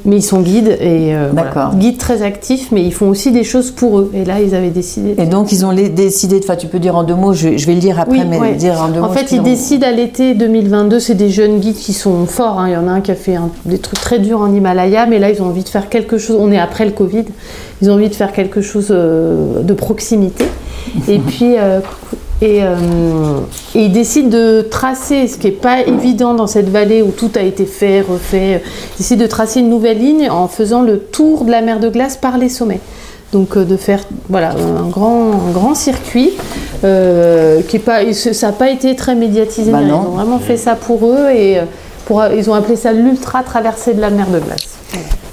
[0.09, 1.71] Mais ils sont guides et euh, voilà.
[1.75, 4.11] Guides très actifs, mais ils font aussi des choses pour eux.
[4.15, 5.15] Et là, ils avaient décidé.
[5.19, 7.59] Et donc, ils ont les- décidé, de- enfin, tu peux dire en deux mots, je,
[7.59, 8.55] je vais le dire après, Oui, mais ouais.
[8.55, 9.07] dire en deux mots.
[9.07, 12.59] En fait, ils décident à l'été 2022, c'est des jeunes guides qui sont forts.
[12.59, 12.69] hein.
[12.69, 15.05] Il y en a un qui a fait un- des trucs très durs en Himalaya,
[15.05, 16.39] mais là, ils ont envie de faire quelque chose.
[16.41, 17.25] On est après le Covid.
[17.83, 20.45] Ils ont envie de faire quelque chose euh, de proximité.
[21.07, 21.81] Et puis, euh.
[22.41, 22.77] Et, euh,
[23.75, 27.31] et il décide de tracer, ce qui n'est pas évident dans cette vallée où tout
[27.35, 28.63] a été fait, refait,
[28.95, 31.89] il décide de tracer une nouvelle ligne en faisant le tour de la mer de
[31.89, 32.81] glace par les sommets.
[33.33, 36.31] Donc euh, de faire voilà, un, grand, un grand circuit.
[36.85, 39.71] euh, qui est pas, ça n'a pas été très médiatisé.
[39.73, 39.81] Bah.
[39.83, 41.63] Ils ont vraiment fait ça pour eux et euh,
[42.07, 44.77] pour, ils ont appelé ça l'ultra traversée de la mer de glace.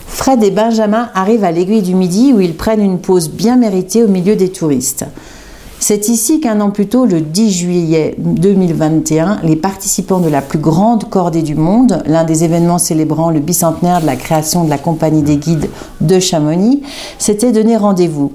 [0.08, 4.04] Fred et Benjamin arrivent à l'aiguille du Midi où ils prennent une pause bien méritée
[4.04, 5.06] au milieu des touristes.
[5.80, 10.58] C'est ici qu'un an plus tôt, le 10 juillet 2021, les participants de la plus
[10.58, 14.78] grande cordée du monde, l'un des événements célébrant le bicentenaire de la création de la
[14.78, 15.70] compagnie des guides
[16.02, 16.82] de Chamonix,
[17.20, 18.32] s'étaient donné rendez-vous.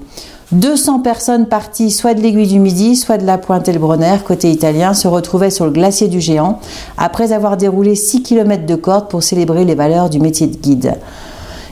[0.51, 4.93] 200 personnes parties soit de l'aiguille du Midi, soit de la pointe Elbronner, côté italien,
[4.93, 6.59] se retrouvaient sur le glacier du Géant
[6.97, 10.95] après avoir déroulé 6 km de corde pour célébrer les valeurs du métier de guide.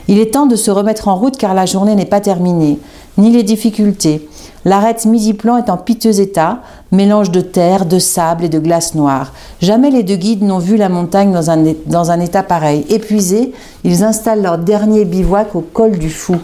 [0.08, 2.78] Il est temps de se remettre en route car la journée n'est pas terminée,
[3.18, 4.28] ni les difficultés.
[4.66, 6.58] L'arête midi-plan est en piteux état,
[6.92, 9.32] mélange de terre, de sable et de glace noire.
[9.62, 12.84] Jamais les deux guides n'ont vu la montagne dans un, état pareil.
[12.90, 13.52] Épuisés,
[13.84, 16.36] ils installent leur dernier bivouac au col du Fou.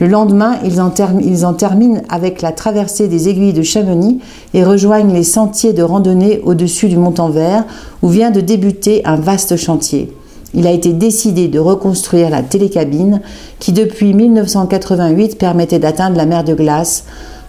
[0.00, 4.18] Le lendemain, ils en, terminent avec la traversée des aiguilles de Chamonix
[4.54, 7.64] et rejoignent les sentiers de randonnée au-dessus du Mont-en-Vert
[8.02, 10.12] où vient de débuter un vaste chantier.
[10.54, 13.20] Il a été décidé de reconstruire la télécabine
[13.60, 17.04] qui, depuis 1988, permettait d'atteindre la mer de glace,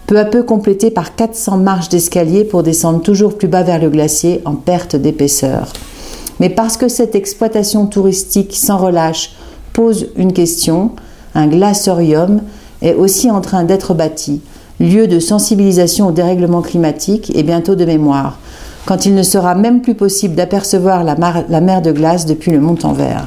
[0.06, 3.90] peu à peu complétée par 400 marches d'escalier pour descendre toujours plus bas vers le
[3.90, 5.72] glacier en perte d'épaisseur.
[6.40, 9.32] Mais parce que cette exploitation touristique sans relâche
[9.72, 10.90] pose une question,
[11.34, 12.42] un glacerium
[12.82, 14.40] est aussi en train d'être bâti,
[14.80, 18.38] lieu de sensibilisation au dérèglement climatique et bientôt de mémoire,
[18.86, 23.26] quand il ne sera même plus possible d'apercevoir la, mer de glace depuis le Mont-en-Vert.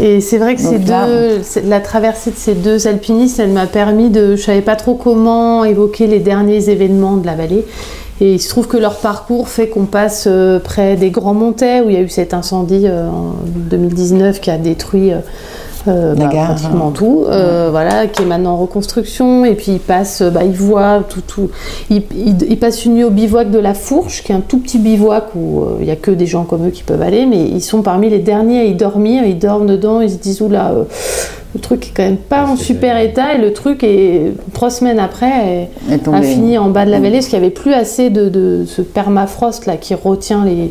[0.00, 3.66] Et c'est vrai que Donc ces deux, la traversée de ces deux alpinistes, elle m'a
[3.66, 4.36] permis de.
[4.36, 7.64] Je savais pas trop comment évoquer les derniers événements de la vallée.
[8.20, 11.82] Et il se trouve que leur parcours fait qu'on passe euh, près des Grands Montets,
[11.82, 15.12] où il y a eu cet incendie euh, en 2019 qui a détruit
[15.88, 19.44] euh, La bah, gare, pratiquement tout, euh, voilà, qui est maintenant en reconstruction.
[19.44, 21.50] Et puis ils passent, euh, bah, ils voient tout, tout.
[21.90, 25.84] Une nuit au bivouac de la Fourche, qui est un tout petit bivouac où il
[25.86, 28.18] n'y a que des gens comme eux qui peuvent aller, mais ils sont parmi les
[28.18, 29.24] derniers à y dormir.
[29.26, 30.72] Ils dorment dedans, ils se disent oula,
[31.54, 33.34] le truc est quand même pas en super état.
[33.34, 37.14] Et le truc est trois semaines après est- a fini en bas de la vallée
[37.18, 40.70] parce qu'il n'y avait plus assez de, de ce permafrost là qui retient les,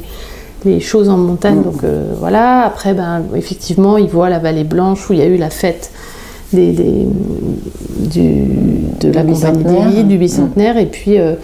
[0.66, 1.62] les choses en montagne.
[1.62, 5.28] Donc euh, voilà, après, ben, effectivement, ils voient la vallée blanche où il y a
[5.28, 5.92] eu la fête
[6.54, 7.08] des, des-
[8.00, 8.46] du,
[9.00, 10.78] de la Du compagnie des du bicentenaire.
[10.78, 11.20] Et puis.
[11.20, 11.36] euh,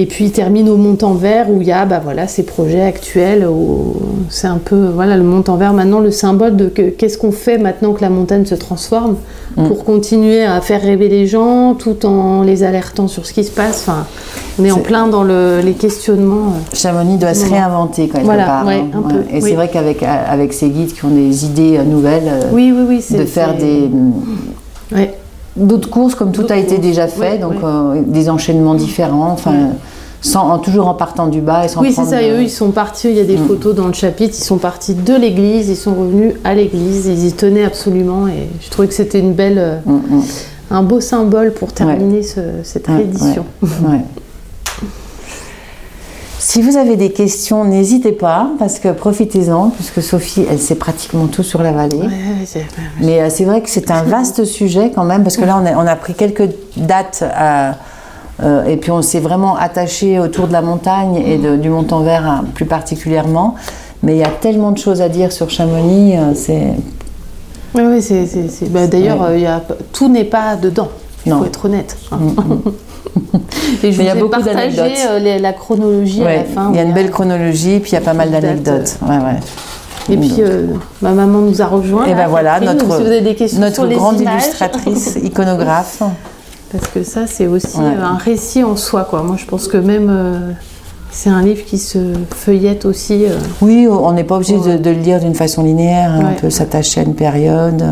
[0.00, 3.46] et puis il termine au Mont-en-Vert où il y a bah, voilà, ces projets actuels.
[3.46, 3.94] où
[4.30, 7.92] C'est un peu voilà, le Mont-en-Vert maintenant le symbole de que- qu'est-ce qu'on fait maintenant
[7.92, 9.16] que la montagne se transforme
[9.56, 13.50] pour continuer à faire rêver les gens tout en les alertant sur ce qui se
[13.50, 13.84] passe.
[13.86, 14.06] Enfin,
[14.58, 16.54] on est, en plein dans le- les questionnements.
[16.54, 16.74] euh.
[16.74, 18.66] Chamonix doit se réinventer quelque Voilà, part.
[18.66, 18.98] ouais, hein.
[18.98, 19.42] un peu, Et oui.
[19.42, 23.04] c'est vrai qu'avec avec ces guides qui ont des idées euh, nouvelles, euh, Oui, oui,
[23.10, 23.90] de faire des
[24.94, 25.14] Ouais.
[25.56, 29.52] D'autres courses comme tout a été courses, déjà fait, donc euh, des enchaînements différents, enfin
[30.22, 32.20] sans en- toujours en partant du bas et sans Oui, c'est ça.
[32.22, 33.08] Et eux, ils sont partis.
[33.08, 34.34] Il y a des photos dans le chapitre.
[34.38, 35.70] Ils sont partis de l'église.
[35.70, 37.06] Ils sont revenus à l'église.
[37.06, 38.28] Ils y tenaient absolument.
[38.28, 40.22] Et je trouvais que c'était une belle, euh, Mm, mm.
[40.72, 43.46] un beau symbole pour terminer ce- cette réédition.
[43.62, 44.00] ouais, ouais.
[46.42, 51.26] Si vous avez des questions, n'hésitez pas, parce que profitez-en, puisque Sophie, elle sait pratiquement
[51.26, 51.98] tout sur la vallée.
[51.98, 52.66] Ouais, ouais,
[53.02, 55.66] Mais euh, c'est vrai que c'est un vaste sujet quand même, parce que là, on
[55.66, 56.48] a, on a pris quelques
[56.78, 57.74] dates, à-
[58.42, 62.26] euh, et puis on s'est vraiment attaché autour de la montagne et de- du Mont-en-Vert
[62.26, 63.54] hein, plus particulièrement.
[64.02, 66.68] Mais il y a tellement de choses à dire sur Chamonix, euh, c'est...
[67.74, 68.26] Oui, oui, c'est.
[68.70, 69.46] bah, D'ailleurs, Ouais.
[69.46, 69.58] euh,
[69.92, 70.88] tout n'est pas dedans.
[71.26, 71.98] Il faut être honnête.
[72.12, 72.18] hein.
[73.82, 74.86] Et je Mais il y a vous ai beaucoup d'anecdotes.
[75.10, 76.70] euh, la chronologie à Ouais, la fin.
[76.72, 78.96] il y a une belle chronologie, puis il y a pas mal d'anecdotes.
[79.02, 79.40] Ouais, ouais.
[80.12, 80.66] Et puis, euh,
[81.02, 82.06] ma maman nous a rejoints.
[82.06, 84.20] Et ben voilà, Catherine, notre, donc si vous avez des questions notre sur les grande
[84.20, 86.02] images, illustratrice, iconographe.
[86.72, 87.84] Parce que ça, c'est aussi Ouais.
[87.98, 89.06] euh, un récit en soi.
[89.08, 89.22] Quoi.
[89.22, 90.50] Moi, je pense que même euh,
[91.12, 91.98] c'est un livre qui se
[92.34, 93.24] feuillette aussi.
[93.26, 93.36] euh.
[93.60, 94.78] Oui, on n'est pas obligé Ouais.
[94.78, 96.24] de, de le lire d'une façon linéaire, hein, Ouais.
[96.36, 97.84] on peut s'attacher à une période.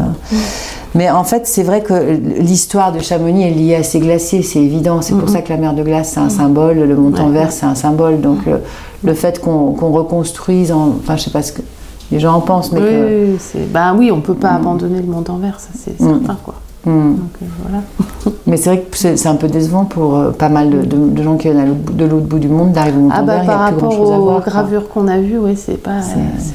[0.94, 1.92] Mais en fait, c'est vrai que
[2.40, 5.03] l'histoire de Chamonix est liée à ces glaciers, c'est évident.
[5.03, 7.51] C'est pour ça que la mer de glace, c'est un symbole, le Mont-en-Vert, Ouais.
[7.51, 8.20] c'est un symbole.
[8.20, 8.61] Donc le,
[9.05, 11.62] le fait qu'on qu'on reconstruise, en, enfin, je sais pas ce que
[12.11, 13.27] les gens en pensent, mais Oui, que.
[13.59, 16.20] oui, bah, oui, on peut pas abandonner le monde envers, ça c'est Mm.
[16.20, 16.38] certain.
[16.44, 16.55] Quoi.
[16.87, 16.94] Donc,
[17.42, 17.83] euh, voilà.
[18.46, 21.22] Mais c'est vrai que c'est un peu décevant pour euh, pas mal de, de- de
[21.22, 24.01] gens qui viennent de l'autre bout du monde d'arriver au Ah Mont-en-Vert, bah, par rapport
[24.01, 24.40] aux voir.
[24.40, 25.98] gravures qu'on a vues, ouais, c'est pas,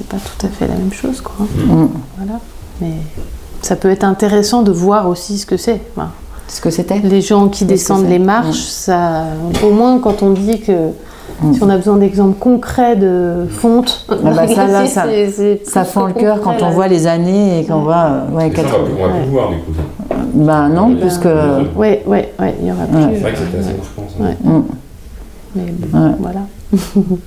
[0.10, 1.22] pas tout à fait la même chose.
[1.22, 1.46] Quoi.
[1.68, 1.88] Hmm.
[2.18, 2.40] Voilà.
[2.82, 2.94] Mais
[3.64, 5.82] ça peut être intéressant de voir aussi ce que c'est.
[5.96, 6.10] Enfin,
[6.48, 9.24] ce que c'était les gens qui descendent les marches, ça,
[9.66, 10.90] au moins quand on dit que
[11.54, 15.06] si on a besoin d'exemples concrets de fonte, bah ça, là, ça-
[15.66, 17.96] Ça fend le cœur quand on voit les années et qu'on voit.
[17.96, 19.72] euh, ouais, Mais ça, on quatre- va plus- on va plus le voir du coup.
[20.36, 20.96] Ben non, Ouais.
[21.00, 21.26] puisque.
[21.26, 22.88] Ouais, ouais, ouais, il y aura Ouais.
[23.08, 23.16] plus.
[23.16, 23.78] C'est vrai que c'était assez ouais.
[23.78, 24.24] marquant ça.
[24.24, 24.38] Ouais.
[24.44, 24.64] Mm.
[25.56, 26.16] Mais bon, Ouais.
[26.20, 26.40] voilà.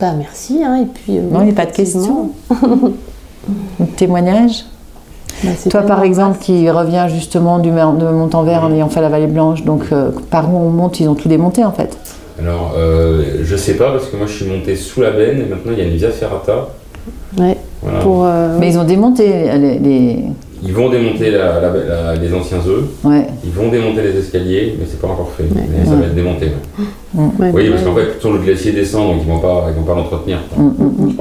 [0.00, 1.18] bah merci, hein, et puis.
[1.18, 2.30] euh, Non, il n'y a pas de questions.
[3.96, 4.64] Témoignage
[5.44, 7.74] bah, c'est Toi, par exemple, qui revient justement du de
[8.10, 11.14] Montanvert en ayant fait la Vallée Blanche, donc euh, par où on monte, ils ont
[11.14, 11.96] tout démonté en fait.
[12.40, 15.44] Alors, euh, je sais pas parce que moi je suis monté sous la benne et
[15.48, 16.68] maintenant il y a une via ferrata.
[17.38, 17.98] Ouais, Voilà.
[18.00, 18.24] pour.
[18.24, 19.28] euh, Mais ils ont démonté
[19.58, 19.78] les.
[19.78, 20.24] les-
[20.64, 23.26] Ils vont démonter la- la- la- les anciens œufs, Ouais.
[23.44, 25.44] ils vont démonter les escaliers, mais c'est pas encore fait.
[25.44, 25.62] Ouais.
[25.70, 26.46] Mais ça va être démonté.
[26.46, 27.24] ouais.
[27.38, 27.70] ouais, Oui, ouais.
[27.70, 30.38] parce qu'en fait, tout le glacier descend, donc ils vont pas, ils vont pas l'entretenir.
[30.56, 31.12] Mm, mm, mm.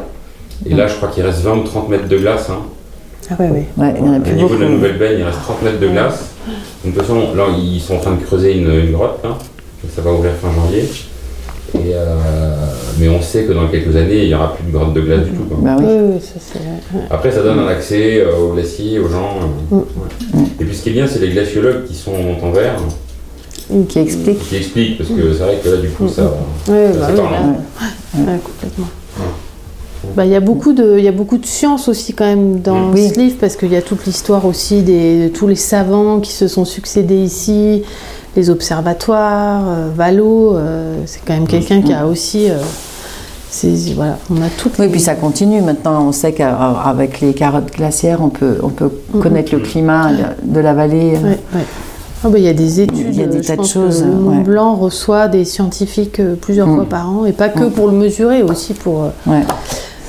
[0.69, 2.47] Et là, je crois qu'il reste 20 ou 30 mètres de glace.
[2.49, 2.59] Hein.
[3.29, 3.65] Ah ouais, ouais.
[3.77, 4.59] Ouais, il y en a Au plus niveau beaucoup.
[4.59, 6.29] de la nouvelle baigne, il reste 30 mètres de glace.
[6.83, 9.19] Donc, de toute façon, là, ils sont en train de creuser une, une grotte.
[9.23, 9.29] Là.
[9.29, 10.83] Donc, ça va ouvrir fin janvier.
[11.75, 12.55] Et, euh,
[12.97, 15.25] mais on sait que dans quelques années, il n'y aura plus de grotte de glace
[15.25, 15.43] du tout.
[15.43, 15.57] quoi.
[15.61, 16.11] Bah Oui, oui.
[16.15, 16.59] oui, ça c'est.
[16.59, 17.03] ouais.
[17.09, 19.39] Après, ça donne un accès euh, au glacier, aux gens.
[19.41, 19.79] euh, Mm.
[19.79, 20.43] ouais.
[20.61, 22.77] Et puis, ce qui est bien, c'est les glaciologues qui sont en Montanvert,
[23.89, 24.39] Qui explique.
[24.47, 26.23] qui expliquent, parce que c'est vrai que là, du coup, ça.
[26.65, 27.23] Ça, bah là,
[28.15, 28.87] ouais, complètement.
[30.15, 32.59] Bah, Il y, a beaucoup de- il y a beaucoup de science aussi quand même
[32.61, 33.09] dans Oui.
[33.09, 36.31] ce livre parce qu'il y a toute l'histoire aussi des, de tous les savants qui
[36.31, 37.83] se sont succédés ici,
[38.35, 42.49] les observatoires, euh, Valo, euh, c'est quand même quelqu'un qui a aussi...
[42.49, 42.57] euh,
[43.95, 45.61] voilà, on a toutes Oui, puis ça continue.
[45.61, 49.21] Maintenant, on sait qu'avec les carottes glaciaires, on peut, on peut Mhm.
[49.21, 50.11] connaître le climat
[50.43, 51.13] de la vallée.
[51.23, 51.39] Ouais,
[52.27, 54.03] Ah bah, il y a des études, Il y a des je tas de choses,
[54.03, 54.43] le Mont ouais.
[54.43, 56.75] Blanc reçoit des scientifiques euh, plusieurs Mm.
[56.75, 57.71] fois par an, et pas que Mm.
[57.71, 59.03] pour le mesurer, aussi pour...
[59.03, 59.43] euh, Ouais.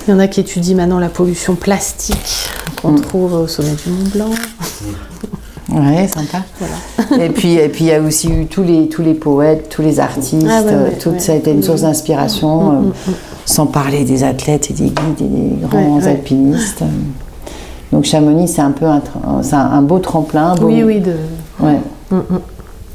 [0.07, 2.49] Il y en a qui étudient maintenant la pollution plastique
[2.83, 3.01] qu'on Mm.
[3.03, 4.31] trouve au sommet du Mont Blanc.
[5.71, 6.39] Ouais, sympa.
[6.59, 7.25] Voilà.
[7.25, 9.83] et puis, et puis il y a aussi eu tous les, tous les poètes, tous
[9.83, 10.47] les artistes.
[10.49, 11.19] Ah ouais, euh, ouais, tout ouais.
[11.21, 12.75] ça a été une source d'inspiration, euh,
[13.45, 16.83] sans parler des athlètes et des guides et des grands alpinistes.
[17.93, 20.55] Donc Chamonix, c'est un peu un, beau tremplin.
[20.55, 21.01] beau- Oui, oui.
[21.01, 21.13] De...
[21.61, 21.79] Ouais.
[22.11, 22.41] Mm, mm.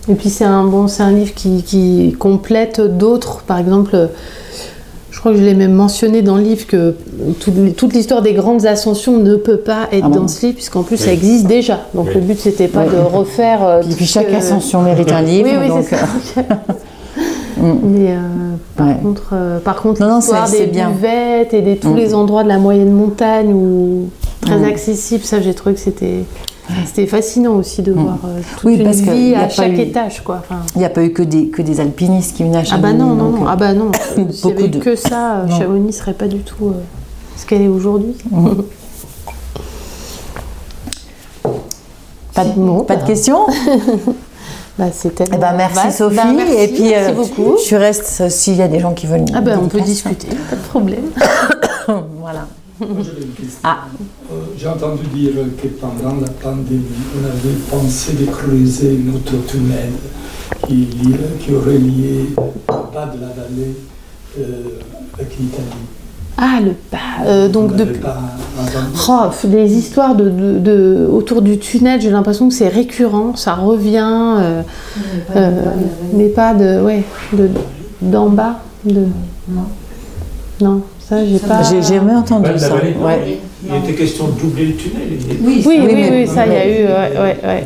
[0.09, 3.41] Et puis c'est un, bon, c'est un livre qui, qui complète d'autres.
[3.43, 4.07] Par exemple, euh,
[5.11, 6.95] je crois que je l'ai même mentionné dans le livre que
[7.39, 10.55] toute, toute l'histoire des grandes ascensions ne peut pas être Ah bon dans ce livre,
[10.55, 11.81] puisqu'en plus ça existe déjà.
[11.93, 12.15] Donc Oui.
[12.15, 13.63] le but, c'était pas de refaire.
[13.65, 15.47] euh, Et tout puis chaque que- ascension mérite un livre.
[15.51, 16.05] Oui, oui, donc, c'est ça.
[17.55, 17.73] Mm.
[17.83, 18.17] Mais euh,
[18.75, 18.95] par Ouais.
[19.01, 20.89] contre, euh, par contre, l'histoire des bien.
[20.89, 21.97] buvettes et des tous Mm.
[21.97, 24.09] les endroits de la moyenne montagne où
[24.41, 24.63] très Mm.
[24.65, 26.25] accessible, ça j'ai trouvé que c'était
[26.85, 28.67] c'était fascinant aussi de voir euh, toute Mm.
[28.67, 30.39] Oui, une parce vie y a à chaque eu- étage, quoi.
[30.39, 32.63] Enfin, Il n'y a pas eu que des, que des alpinistes qui venaient à ah
[32.63, 32.81] Chamonix.
[32.97, 33.91] bah non, non, non, euh, ah bah non.
[34.13, 35.57] S'il y beaucoup avait de- que ça, euh, Non.
[35.59, 36.73] Chamonix serait pas du tout euh,
[37.37, 38.15] ce qu'elle est aujourd'hui.
[42.33, 43.07] Pas de, Bon, pas de bah.
[43.07, 43.45] questions
[44.79, 45.25] Bah, c'était.
[45.31, 45.97] Eh ben, merci vaste.
[45.99, 46.15] Sophie.
[46.15, 47.57] Bah, merci, et puis, merci euh, beaucoup.
[47.69, 49.25] je reste s'il y a des gens qui veulent.
[49.35, 51.03] Ah ben, on peut discuter, pas de problème.
[52.19, 52.47] voilà.
[53.63, 53.85] Ah.
[54.31, 56.81] Euh, J'ai entendu dire que pendant la pandémie,
[57.21, 59.91] on avait pensé de creuser un autre tunnel
[60.67, 60.87] qui,
[61.39, 63.75] qui aurait lié le bas de la vallée
[64.39, 64.43] euh,
[65.13, 65.65] avec l'Italie.
[66.37, 67.25] Ah, le bas.
[67.27, 67.99] euh, donc, depuis.
[69.07, 73.53] Oh, les histoires de, de- de- autour du tunnel, j'ai l'impression que c'est récurrent, ça
[73.53, 74.61] revient, euh,
[75.35, 75.51] euh,
[76.13, 77.03] mais pas de, ouais,
[77.33, 77.49] de
[78.01, 79.05] d'en bas, de.
[80.61, 80.81] Non,
[81.13, 81.61] ça j'ai pas.
[81.63, 82.69] J'ai jamais entendu ça.
[82.69, 83.37] vallée, Ouais.
[83.65, 85.07] Il était question de doubler le tunnel.
[85.41, 87.63] Oui, oui, oui, mais- ça il y a eu, ouais, ouais, ouais.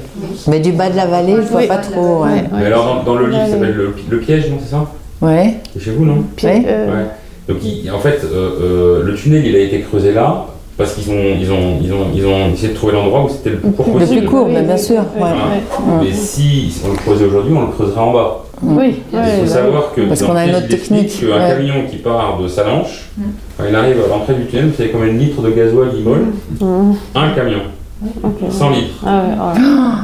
[0.47, 1.67] Mais du bas de la vallée, je vois Oui.
[1.67, 2.23] pas trop.
[2.23, 2.29] Ouais.
[2.33, 4.85] Ouais, Mais alors, dans, dans le livre, ça s'appelle le, le piège, non, c'est ça?
[5.21, 5.55] Ouais.
[5.73, 6.23] C'est chez vous, non?
[6.43, 6.63] Ouais.
[6.67, 7.07] euh, Ouais.
[7.49, 10.45] Donc il- en fait, euh, euh, le tunnel il a été creusé là
[10.77, 13.51] parce qu'ils ont, ils ont, ils ont, ils ont essayé de trouver l'endroit où c'était
[13.51, 14.19] le plus court Le possible.
[14.19, 15.01] plus court, Oui, mais oui, bien oui, sûr.
[15.15, 15.29] oui, ouais.
[15.29, 16.05] Ouais.
[16.05, 18.43] Mais si on le creusait aujourd'hui, on le creuserait en bas.
[18.63, 21.49] Oui, ouais, il faut savoir que Parce dans qu'on a une autre technique, qu'un ouais.
[21.49, 23.09] camion qui part de Salanches,
[23.57, 26.07] quand il arrive à l'entrée du tunnel, vous savez combien de litres de gasoil il
[26.07, 26.17] oui.
[26.59, 27.59] Mmh, Un camion,
[28.23, 28.51] ok.
[28.51, 29.03] 100 litres.
[29.05, 29.63] Ah ouais, ouais.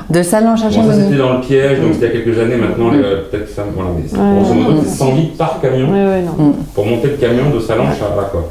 [0.20, 1.04] De Salange à Bon, ça Chamonix.
[1.06, 3.64] c'était dans le piège, donc c'était il y a quelques années, maintenant peut-être que ça.
[3.76, 4.36] Voilà, mais c'est- Ouais.
[4.39, 6.54] grosso modo, c'est 100 litres par camion Ouais, ouais, non.
[6.76, 8.49] pour monter le camion de Salanches à là quoi.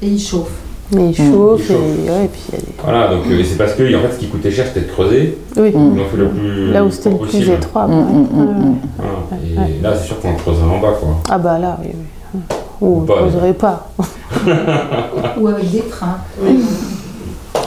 [0.00, 0.50] Et il chauffe.
[0.92, 1.70] Mais il chauffe, Il chauffe.
[1.70, 4.00] et, ouais, et puis il y a des- Voilà, donc euh, c'est parce que en
[4.02, 5.96] fait ce qui coûtait cher c'était de creuser, Oui, Mm.
[6.16, 7.52] le plus là où c'était le plus possible.
[7.52, 7.86] étroit.
[7.86, 9.78] Mm, mm, mm, Ouais, mm.
[9.78, 11.08] Et là c'est sûr qu'on le creuserait en bas quoi.
[11.30, 11.90] Ah bah là, oui,
[12.34, 12.40] oui.
[12.82, 13.88] Ou on ne Pas, poserait pas.
[15.40, 16.18] Ou avec des trains.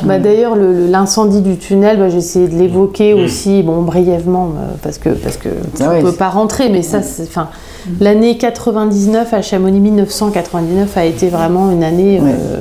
[0.03, 3.23] Bah, D'ailleurs, le- le- l'incendie du tunnel, bah, j'ai essayé de l'évoquer Mm.
[3.23, 5.49] aussi, bon, brièvement, euh, parce que parce que
[5.79, 7.47] Ah on ouais, peut pas rentrer, mais ça, c'est, enfin,
[7.99, 12.29] l'année 99 à Chamonix 1999 a été vraiment une année Ouais.
[12.31, 12.59] euh,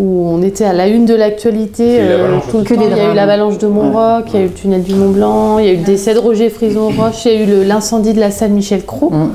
[0.00, 1.98] où on était à la une de l'actualité.
[2.00, 2.38] Euh.
[2.64, 4.94] Que Il y a eu l'avalanche de Mont-Roch, il y a eu le tunnel du
[4.94, 8.12] Mont-Blanc, il y a eu le décès de Roger Frison-Roche, il y a eu l'incendie
[8.14, 9.10] de la salle Michel Cros.
[9.10, 9.28] Mm.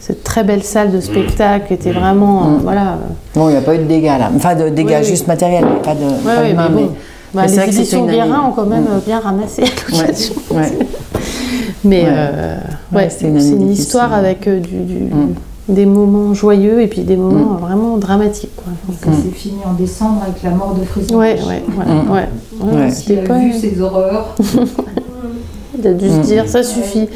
[0.00, 2.40] Cette très belle salle de spectacle qui était vraiment.
[2.42, 2.60] euh, Mm.
[2.62, 2.98] voilà.
[3.34, 4.30] Bon, il n'y a pas eu de dégâts là.
[4.34, 5.08] Enfin, de dégâts Oui, oui.
[5.08, 6.90] juste matériels, mais pas de Ouais, pas humains, mais bon.
[7.34, 8.96] Bah, mais les éditions Guérin ont quand même Mm.
[8.96, 10.34] euh, bien ramassé à Ouais, l'occasion.
[10.52, 10.78] ouais.
[11.84, 12.08] Mais Ouais.
[12.08, 12.56] euh,
[12.92, 15.34] Ouais, ouais, c'était c'est une histoire avec euh, du, du- Mm.
[15.68, 18.54] Des moments joyeux et puis des moments euh, vraiment dramatiques.
[18.56, 18.72] Quoi.
[18.86, 21.16] Donc, Ça s'est fini en décembre avec la mort de Frison.
[21.18, 22.10] ouais, ouais, ouais, Mm.
[22.10, 22.28] ouais.
[22.60, 22.88] Ouais, Ouais.
[23.08, 23.38] Il a pas.
[23.38, 24.34] vu ces horreurs.
[25.80, 26.22] Il a dû se Mm.
[26.22, 27.08] dire, ça suffit.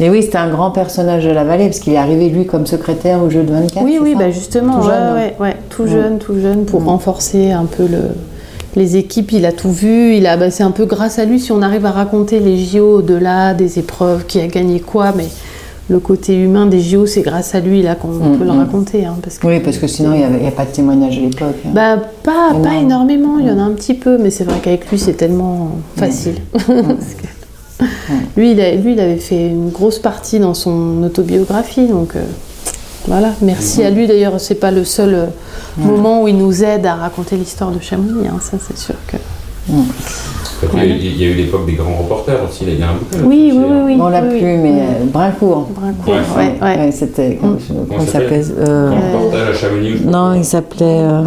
[0.00, 2.66] Et oui, c'était un grand personnage de la vallée, parce qu'il est arrivé, lui, comme
[2.66, 3.84] secrétaire au jeu de 24.
[3.84, 5.88] Oui, oui, ça bah justement, Tout jeune, ouais, ouais, tout Mm.
[5.88, 6.88] jeune, tout jeune, pour Mm.
[6.88, 8.00] renforcer un peu le,
[8.76, 9.32] les équipes.
[9.32, 10.14] Il a tout vu.
[10.16, 12.56] Il a, bah, c'est un peu grâce à lui si on arrive à raconter les
[12.56, 15.26] JO au-delà des épreuves, qui a gagné quoi, mais
[15.90, 18.58] le côté humain des JO, c'est grâce à lui là qu'on Mm, peut le mm.
[18.58, 21.20] raconter, hein, parce que Oui, parce que sinon, il n'y a pas de témoignage à
[21.20, 21.56] l'époque.
[21.66, 21.70] hein.
[21.74, 23.10] Bah, pas, pas Énorme.
[23.10, 25.72] énormément, il y en a un petit peu, mais c'est vrai qu'avec lui, c'est tellement
[25.96, 26.36] facile.
[26.52, 27.84] Parce que
[28.36, 32.22] lui, il a- lui, il avait fait une grosse partie dans son autobiographie, donc euh,
[33.06, 33.32] voilà.
[33.42, 35.26] Merci à lui, d'ailleurs, c'est pas le seul euh,
[35.78, 39.16] moment où il nous aide à raconter l'histoire de Chamonix, hein, ça c'est sûr que.
[39.66, 42.94] Y a Il y a eu l'époque des grands reporters aussi, il y a un
[42.94, 43.18] bouquin.
[43.24, 43.96] Oui, oui, oui, oui.
[44.00, 44.56] on l'a oui, plus, oui.
[44.58, 45.68] mais euh, Brincourt.
[45.74, 46.20] Brincourt, Ouais.
[46.36, 46.78] ouais, ouais.
[46.84, 47.38] Ouais, c'était.
[47.40, 47.56] Comment,
[47.88, 50.00] comment il s'appelait s'appelle euh, Grand reportage à Chamonix.
[50.04, 50.84] Non, il s'appelait.
[51.00, 51.22] euh,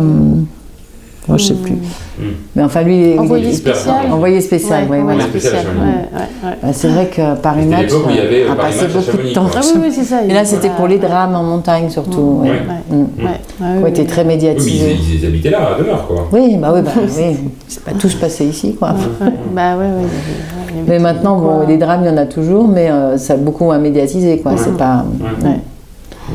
[1.30, 1.74] oh, je sais plus.
[1.74, 2.24] Hmm.
[2.56, 4.12] Mais enfin, lui, il- Envoyé spécial.
[4.12, 5.30] Envoyé spécial, Ouais, oui, envoyé voilà.
[5.30, 5.82] spécial, ouais,
[6.20, 6.56] ouais, ouais.
[6.64, 8.82] Bah, c'est vrai que Paris Match l'époque où il y avait, euh, a Paris passé
[8.94, 9.46] Match à beaucoup de temps.
[9.56, 10.24] Ah oui, oui, c'est ça.
[10.24, 12.42] Et là, c'était pour les drames en montagne surtout.
[12.44, 12.50] ouais.
[12.50, 12.56] Ouais.
[12.90, 14.08] Ouais, ouais, Qui ouais, étaient oui.
[14.08, 14.96] très Oui, mais médiatisés.
[15.00, 16.28] ils, ils habitaient là, à demeure, quoi.
[16.32, 17.36] Oui, bah oui, bah oui.
[17.68, 18.90] C'est pas tout se passé ici, quoi.
[19.22, 22.18] Ouais, bah ouais, ouais, ouais, y avait Mais maintenant, bon, les drames, il y en
[22.18, 24.54] a toujours, mais euh, ça a beaucoup moins médiatisé, quoi.
[24.54, 24.58] Ouais.
[24.58, 25.06] C'est pas.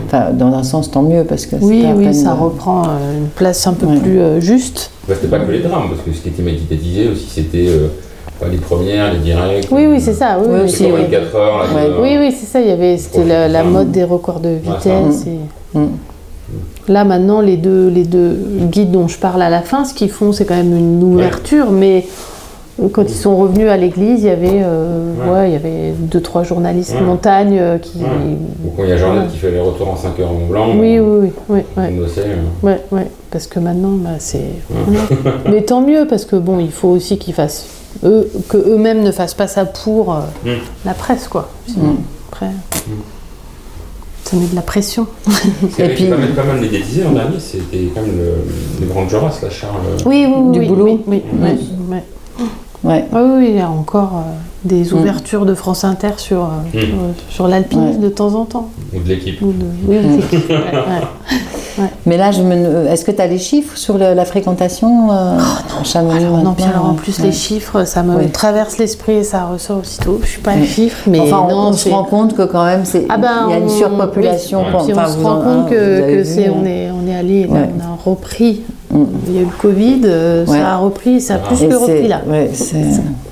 [0.07, 3.19] Enfin, dans un sens, tant mieux, parce que Oui, oui, peine ça de- reprend euh,
[3.19, 3.99] une place un peu Ouais.
[3.99, 4.91] plus euh, juste.
[5.07, 7.89] Bah, c'était pas que les drames, parce que ce qui était médiatisé aussi, c'était euh,
[8.51, 9.69] les premières, les directs.
[9.71, 10.39] Oui, oui, c'est ça.
[10.41, 11.03] Oui, Oui, oui, aussi, C'est c'est- pas oui.
[11.11, 11.65] 24 heures, là.
[11.75, 11.91] Ouais.
[12.01, 12.61] oui, oui, c'est ça.
[12.61, 15.27] Il y avait, c'était la, mode des records de vitesse.
[15.27, 15.87] et- Mm.
[16.89, 18.37] Là, maintenant, les deux, les deux
[18.71, 21.71] guides dont je parle à la fin, ce qu'ils font, c'est quand même une ouverture,
[21.71, 22.05] mais
[22.89, 25.31] quand ils sont revenus à l'église, il y avait, euh, Ouais.
[25.31, 27.01] ouais, il y avait deux, trois journalistes Ouais.
[27.01, 27.99] montagne euh, qui.
[27.99, 28.07] Ouais.
[28.67, 30.67] Ou quand il y a Jeannette qui fait les retours en 5 heures en blanc.
[30.77, 31.91] Oui, oui, oui, oui, ouais.
[31.93, 34.41] On bossait, euh, Ouais, ouais, parce que maintenant, bah, c'est.
[35.51, 37.67] Mais tant mieux, parce que bon, il faut aussi qu'ils fassent.
[38.05, 40.51] Eux, que eux-mêmes ne fassent pas ça pour euh, Mm.
[40.87, 41.51] la presse, quoi.
[41.67, 41.97] Sinon,
[42.31, 42.51] après,
[44.25, 45.07] ça met de la pression.
[45.79, 49.07] Et puis- pas mal, pas mal médiatisé l'an dernier, c'était quand même le, le Grand
[49.09, 49.75] Joras, là, Charles.
[50.07, 50.53] Oui, oui, oui.
[50.53, 50.87] Du oui, boulot.
[50.87, 51.21] Oui, oui,
[52.39, 52.45] Mm.
[52.85, 53.05] Ouais.
[53.13, 54.31] Ah oui, il y a encore euh,
[54.65, 56.81] des ouvertures de France Inter sur, euh, Mm.
[56.81, 58.69] sur, sur l'alpinisme de temps en temps.
[58.95, 59.41] Ou de l'équipe.
[59.43, 59.97] Ou de- Oui,
[60.49, 60.55] ouais,
[61.79, 61.85] ouais.
[62.07, 62.87] Mais là, je me...
[62.89, 65.39] est-ce que tu as les chiffres sur le- la fréquentation euh,
[65.81, 67.27] à Chamonix Alors, non, puis alors en plus, Ouais.
[67.27, 68.29] les chiffres, ça me Ouais.
[68.29, 70.21] traverse l'esprit et ça ressort aussitôt.
[70.23, 72.65] Je suis pas un chiffre, mais Enfin, on, non, on se rend compte que quand
[72.65, 74.61] même, c'est Ah ben, il y a une on- surpopulation.
[74.61, 74.67] oui.
[74.93, 76.55] enfin, on se rend en- compte hein, que, que vu, c'est, hein.
[76.61, 77.71] on est, on est allé, là, Ouais.
[77.77, 78.63] on a repris.
[78.93, 79.05] Mm.
[79.29, 80.59] Il y a eu le Covid, euh, Ouais.
[80.59, 82.21] ça a repris, ça a plus Et que repris là.
[82.27, 82.51] ouais,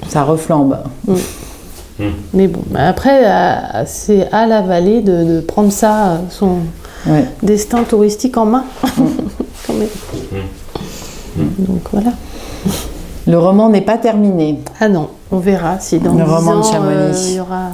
[0.09, 0.79] ça reflambe.
[2.33, 3.25] Mais bon, bah, après,
[3.87, 6.57] c'est à la vallée de, de prendre ça, euh, son
[7.07, 7.25] Ouais.
[7.43, 8.65] destin touristique en main.
[9.67, 9.89] Quand même.
[11.59, 12.13] Donc voilà.
[13.27, 14.61] Le roman n'est pas terminé.
[14.81, 16.95] Ah non, on verra si dans Le 10 roman de ans, Chamonix.
[16.95, 17.69] euh, il y aura...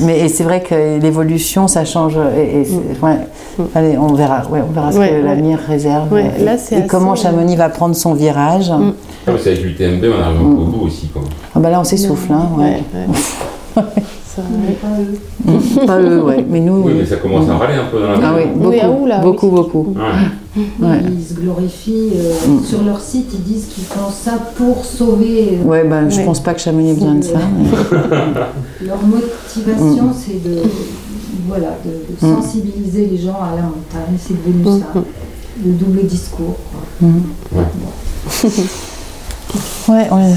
[0.00, 2.16] Mais c'est vrai que l'évolution, ça change.
[2.36, 3.66] Et, et c'est- ouais.
[3.74, 4.42] Allez, on verra.
[4.50, 5.00] Ouais, on verra ce Mm.
[5.00, 5.22] Ouais, que ouais.
[5.22, 6.12] l'avenir réserve.
[6.12, 8.70] Ouais, et, là, c'est et assez- comment Chamonix va prendre son virage.
[8.70, 8.92] Mm.
[9.26, 11.22] Ah, c'est avec l'UTMB, on arrive un peu au bout aussi, quoi.
[11.54, 12.32] Ah bah là, on s'essouffle.
[12.32, 12.64] Hein, ouais.
[12.64, 13.14] Ouais, ouais.
[13.74, 14.42] Ça,
[14.80, 15.86] pas eux.
[15.86, 16.44] Pas eux, ouais.
[16.48, 16.82] Mais nous.
[16.84, 18.88] Oui, mais ça commence à râler un peu dans la Ah oui, beaucoup, Oui, ah,
[18.90, 19.10] oui.
[19.22, 19.94] beaucoup, beaucoup.
[19.96, 20.62] Ouais.
[20.80, 20.98] Ouais.
[21.18, 22.10] Ils se glorifient.
[22.16, 25.58] euh, Sur leur site, ils disent qu'ils font ça pour sauver.
[25.64, 27.38] euh, Ouais, ben, je pense pas que Chamonix ait besoin de ça.
[27.58, 30.62] mais- Leur motivation, c'est de,
[31.48, 32.36] voilà, de, de Mm.
[32.36, 34.16] sensibiliser les gens à la montagne.
[34.18, 35.00] C'est devenu ça.
[35.64, 36.56] Le double discours.
[37.00, 37.08] quoi.
[39.88, 40.34] Ouais, ouais.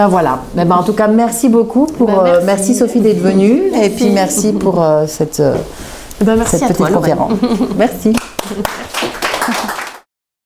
[0.00, 0.38] Ben voilà.
[0.58, 2.06] Eh ben, en tout cas, merci beaucoup pour.
[2.06, 2.74] Ben, euh, merci.
[2.74, 3.70] Sophie d'être venue.
[3.82, 5.42] Et puis merci pour euh, cette,
[6.24, 7.32] ben, merci cette à petite toi, conférence.
[7.76, 8.14] merci.